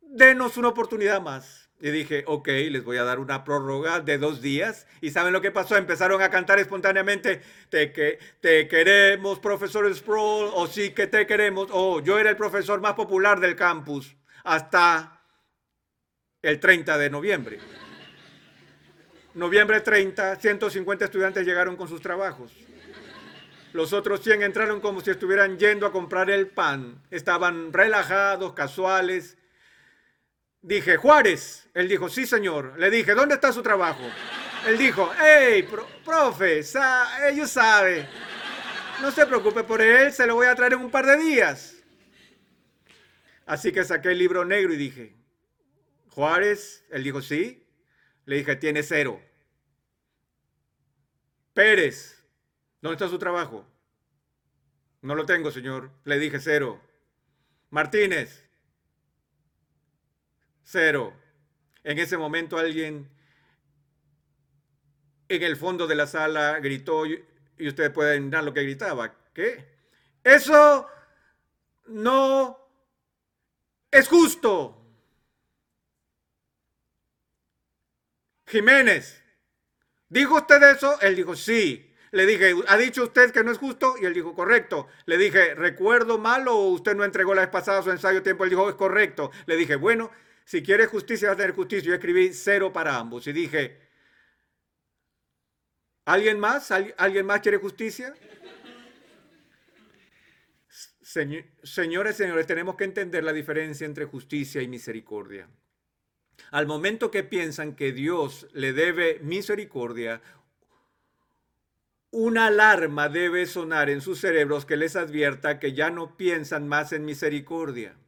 denos 0.00 0.56
una 0.56 0.68
oportunidad 0.68 1.20
más. 1.20 1.67
Y 1.80 1.90
dije, 1.90 2.24
ok, 2.26 2.48
les 2.48 2.82
voy 2.82 2.96
a 2.96 3.04
dar 3.04 3.20
una 3.20 3.44
prórroga 3.44 4.00
de 4.00 4.18
dos 4.18 4.42
días. 4.42 4.86
¿Y 5.00 5.10
saben 5.10 5.32
lo 5.32 5.40
que 5.40 5.52
pasó? 5.52 5.76
Empezaron 5.76 6.20
a 6.22 6.28
cantar 6.28 6.58
espontáneamente, 6.58 7.40
te, 7.68 7.92
que, 7.92 8.18
te 8.40 8.66
queremos, 8.66 9.38
profesor 9.38 9.92
Sproul, 9.94 10.50
o 10.54 10.66
sí 10.66 10.90
que 10.90 11.06
te 11.06 11.24
queremos. 11.26 11.68
Oh, 11.70 12.00
yo 12.00 12.18
era 12.18 12.30
el 12.30 12.36
profesor 12.36 12.80
más 12.80 12.94
popular 12.94 13.38
del 13.38 13.54
campus 13.54 14.16
hasta 14.42 15.20
el 16.42 16.58
30 16.58 16.98
de 16.98 17.10
noviembre. 17.10 17.58
Noviembre 19.34 19.80
30, 19.80 20.34
150 20.34 21.04
estudiantes 21.04 21.46
llegaron 21.46 21.76
con 21.76 21.86
sus 21.86 22.00
trabajos. 22.00 22.52
Los 23.72 23.92
otros 23.92 24.20
100 24.22 24.42
entraron 24.42 24.80
como 24.80 25.00
si 25.00 25.10
estuvieran 25.10 25.58
yendo 25.58 25.86
a 25.86 25.92
comprar 25.92 26.28
el 26.28 26.48
pan. 26.48 27.00
Estaban 27.12 27.72
relajados, 27.72 28.54
casuales 28.54 29.36
Dije, 30.68 30.98
Juárez. 30.98 31.66
Él 31.72 31.88
dijo, 31.88 32.10
sí, 32.10 32.26
señor. 32.26 32.78
Le 32.78 32.90
dije, 32.90 33.14
¿dónde 33.14 33.36
está 33.36 33.54
su 33.54 33.62
trabajo? 33.62 34.02
Él 34.66 34.76
dijo, 34.76 35.10
hey, 35.18 35.66
profe, 36.04 36.60
ellos 37.26 37.50
sabe. 37.50 38.06
No 39.00 39.10
se 39.10 39.24
preocupe 39.24 39.64
por 39.64 39.80
él, 39.80 40.12
se 40.12 40.26
lo 40.26 40.34
voy 40.34 40.46
a 40.46 40.54
traer 40.54 40.74
en 40.74 40.80
un 40.80 40.90
par 40.90 41.06
de 41.06 41.16
días. 41.16 41.76
Así 43.46 43.72
que 43.72 43.82
saqué 43.82 44.10
el 44.10 44.18
libro 44.18 44.44
negro 44.44 44.74
y 44.74 44.76
dije, 44.76 45.16
Juárez, 46.10 46.84
él 46.90 47.02
dijo, 47.02 47.22
sí. 47.22 47.66
Le 48.26 48.36
dije, 48.36 48.54
tiene 48.56 48.82
cero. 48.82 49.22
Pérez, 51.54 52.22
¿dónde 52.82 52.96
está 52.96 53.08
su 53.08 53.18
trabajo? 53.18 53.66
No 55.00 55.14
lo 55.14 55.24
tengo, 55.24 55.50
señor. 55.50 55.90
Le 56.04 56.18
dije 56.18 56.40
cero. 56.40 56.78
Martínez, 57.70 58.47
Cero. 60.70 61.14
En 61.82 61.98
ese 61.98 62.18
momento 62.18 62.58
alguien 62.58 63.08
en 65.26 65.42
el 65.42 65.56
fondo 65.56 65.86
de 65.86 65.94
la 65.94 66.06
sala 66.06 66.58
gritó 66.60 67.06
y 67.06 67.24
ustedes 67.66 67.90
pueden 67.90 68.28
dar 68.28 68.44
lo 68.44 68.52
que 68.52 68.64
gritaba. 68.64 69.14
¿Qué? 69.32 69.64
Eso 70.22 70.86
no 71.86 72.58
es 73.90 74.08
justo. 74.08 74.78
Jiménez, 78.46 79.22
¿dijo 80.10 80.34
usted 80.36 80.62
eso? 80.64 81.00
Él 81.00 81.16
dijo, 81.16 81.34
sí. 81.34 81.94
Le 82.10 82.26
dije, 82.26 82.54
¿ha 82.66 82.76
dicho 82.76 83.04
usted 83.04 83.32
que 83.32 83.42
no 83.42 83.52
es 83.52 83.58
justo? 83.58 83.94
Y 83.98 84.04
él 84.04 84.12
dijo, 84.12 84.34
correcto. 84.34 84.88
Le 85.06 85.16
dije, 85.16 85.54
¿recuerdo 85.54 86.18
mal 86.18 86.46
o 86.48 86.56
usted 86.68 86.94
no 86.94 87.04
entregó 87.04 87.34
la 87.34 87.42
vez 87.42 87.50
pasada 87.50 87.82
su 87.82 87.90
ensayo 87.90 88.22
tiempo? 88.22 88.44
Él 88.44 88.50
dijo, 88.50 88.68
es 88.68 88.74
correcto. 88.74 89.30
Le 89.46 89.56
dije, 89.56 89.76
bueno, 89.76 90.10
si 90.48 90.62
quieres 90.62 90.88
justicia, 90.88 91.28
vas 91.28 91.34
a 91.34 91.40
tener 91.42 91.54
justicia. 91.54 91.88
Yo 91.88 91.94
escribí 91.94 92.32
cero 92.32 92.72
para 92.72 92.96
ambos 92.96 93.26
y 93.26 93.34
dije, 93.34 93.76
¿Alguien 96.06 96.40
más? 96.40 96.70
¿Alguien 96.70 97.26
más 97.26 97.40
quiere 97.40 97.58
justicia? 97.58 98.14
señores, 101.02 102.16
señores, 102.16 102.46
tenemos 102.46 102.76
que 102.76 102.84
entender 102.84 103.24
la 103.24 103.34
diferencia 103.34 103.84
entre 103.84 104.06
justicia 104.06 104.62
y 104.62 104.68
misericordia. 104.68 105.50
Al 106.50 106.66
momento 106.66 107.10
que 107.10 107.24
piensan 107.24 107.76
que 107.76 107.92
Dios 107.92 108.48
le 108.54 108.72
debe 108.72 109.18
misericordia, 109.18 110.22
una 112.10 112.46
alarma 112.46 113.10
debe 113.10 113.44
sonar 113.44 113.90
en 113.90 114.00
sus 114.00 114.18
cerebros 114.18 114.64
que 114.64 114.78
les 114.78 114.96
advierta 114.96 115.58
que 115.58 115.74
ya 115.74 115.90
no 115.90 116.16
piensan 116.16 116.68
más 116.68 116.94
en 116.94 117.04
misericordia. 117.04 117.98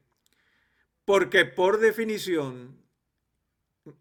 Porque 1.10 1.44
por 1.44 1.80
definición, 1.80 2.78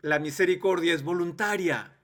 la 0.02 0.20
misericordia 0.20 0.94
es 0.94 1.02
voluntaria. 1.02 2.00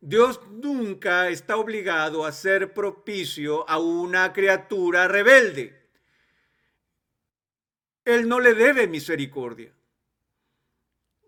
Dios 0.00 0.40
nunca 0.48 1.28
está 1.28 1.56
obligado 1.56 2.24
a 2.24 2.30
ser 2.30 2.72
propicio 2.72 3.68
a 3.68 3.80
una 3.80 4.32
criatura 4.32 5.08
rebelde. 5.08 5.88
Él 8.04 8.28
no 8.28 8.38
le 8.38 8.54
debe 8.54 8.86
misericordia. 8.86 9.74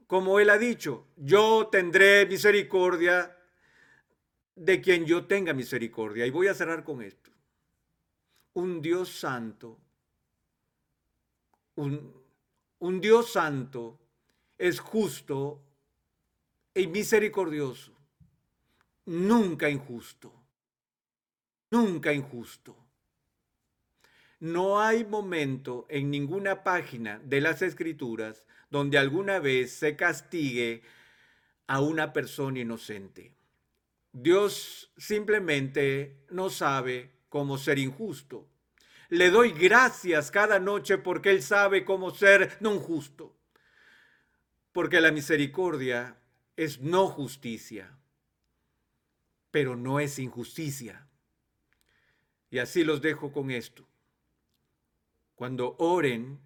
Como 0.06 0.38
él 0.38 0.48
ha 0.48 0.56
dicho, 0.56 1.08
yo 1.16 1.66
tendré 1.66 2.26
misericordia 2.26 3.36
de 4.54 4.80
quien 4.80 5.04
yo 5.04 5.26
tenga 5.26 5.52
misericordia. 5.52 6.26
Y 6.26 6.30
voy 6.30 6.46
a 6.46 6.54
cerrar 6.54 6.84
con 6.84 7.02
esto. 7.02 7.32
Un 8.52 8.80
Dios 8.80 9.08
santo, 9.08 9.80
un, 11.74 12.21
un 12.82 13.00
Dios 13.00 13.30
santo 13.30 13.96
es 14.58 14.80
justo 14.80 15.62
y 16.74 16.88
misericordioso 16.88 17.96
nunca 19.06 19.70
injusto, 19.70 20.32
nunca 21.70 22.12
injusto. 22.12 22.76
No 24.40 24.80
hay 24.80 25.04
momento 25.04 25.86
en 25.88 26.10
ninguna 26.10 26.64
página 26.64 27.20
de 27.24 27.40
las 27.40 27.62
escrituras 27.62 28.46
donde 28.68 28.98
alguna 28.98 29.38
vez 29.38 29.72
se 29.72 29.94
castigue 29.94 30.82
a 31.68 31.80
una 31.80 32.12
persona 32.12 32.58
inocente. 32.58 33.32
Dios 34.12 34.90
simplemente 34.96 36.24
no 36.30 36.50
sabe 36.50 37.12
cómo 37.28 37.58
ser 37.58 37.78
injusto. 37.78 38.48
Le 39.12 39.30
doy 39.30 39.52
gracias 39.52 40.30
cada 40.30 40.58
noche 40.58 40.96
porque 40.96 41.30
Él 41.30 41.42
sabe 41.42 41.84
cómo 41.84 42.12
ser 42.12 42.56
no 42.60 42.78
justo. 42.78 43.36
Porque 44.72 45.00
la 45.00 45.12
misericordia 45.12 46.16
es 46.56 46.80
no 46.80 47.08
justicia 47.08 47.98
pero 49.52 49.76
no 49.76 50.00
es 50.00 50.18
injusticia. 50.18 51.06
Y 52.50 52.58
así 52.58 52.82
los 52.82 53.00
dejo 53.00 53.30
con 53.30 53.52
esto. 53.52 53.86
Cuando 55.36 55.76
oren, 55.78 56.40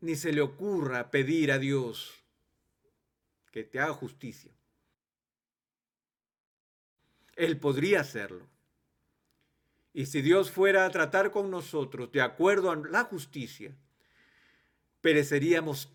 ni 0.00 0.16
se 0.16 0.32
le 0.32 0.40
ocurra 0.40 1.10
pedir 1.10 1.52
a 1.52 1.58
Dios 1.58 2.14
que 3.52 3.64
te 3.64 3.78
haga 3.78 3.92
justicia. 3.92 4.50
Él 7.36 7.58
podría 7.58 8.00
hacerlo. 8.00 8.46
Y 9.96 10.06
si 10.06 10.22
Dios 10.22 10.50
fuera 10.50 10.84
a 10.84 10.90
tratar 10.90 11.30
con 11.30 11.52
nosotros 11.52 12.10
de 12.10 12.20
acuerdo 12.20 12.72
a 12.72 12.76
la 12.76 13.04
justicia, 13.04 13.76
pereceríamos 15.00 15.88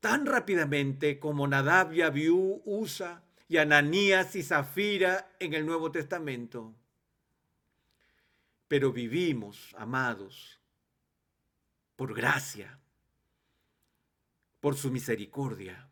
tan 0.00 0.24
rápidamente 0.24 1.18
como 1.18 1.46
Nadab 1.46 1.92
y 1.92 2.00
Abiú 2.00 2.62
usa 2.64 3.22
y 3.46 3.58
Ananías 3.58 4.34
y 4.34 4.42
Zafira 4.42 5.36
en 5.38 5.52
el 5.52 5.66
Nuevo 5.66 5.92
Testamento. 5.92 6.74
Pero 8.66 8.92
vivimos, 8.92 9.74
amados, 9.76 10.58
por 11.96 12.14
gracia, 12.14 12.80
por 14.58 14.74
su 14.74 14.90
misericordia. 14.90 15.90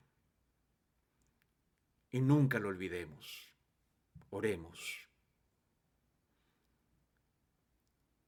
Y 2.10 2.22
nunca 2.22 2.58
lo 2.58 2.68
olvidemos. 2.68 3.52
Oremos. 4.30 5.11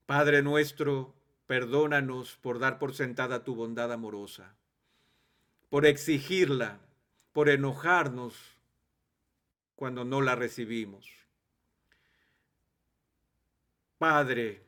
Padre 0.07 0.43
nuestro, 0.43 1.15
perdónanos 1.47 2.37
por 2.37 2.59
dar 2.59 2.79
por 2.79 2.95
sentada 2.95 3.45
tu 3.45 3.55
bondad 3.55 3.93
amorosa, 3.93 4.55
por 5.71 5.87
exigirla, 5.87 6.81
por 7.33 7.49
enojarnos 7.49 8.35
cuando 9.77 10.05
no 10.05 10.21
la 10.21 10.35
recibimos. 10.35 11.11
Padre, 13.99 14.63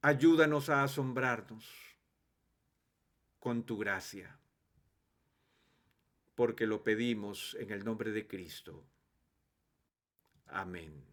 ayúdanos 0.00 0.70
a 0.70 0.82
asombrarnos 0.82 1.68
con 3.38 3.64
tu 3.64 3.76
gracia, 3.76 4.38
porque 6.34 6.66
lo 6.66 6.82
pedimos 6.82 7.54
en 7.60 7.70
el 7.70 7.84
nombre 7.84 8.12
de 8.12 8.26
Cristo. 8.26 8.82
Amén. 10.46 11.09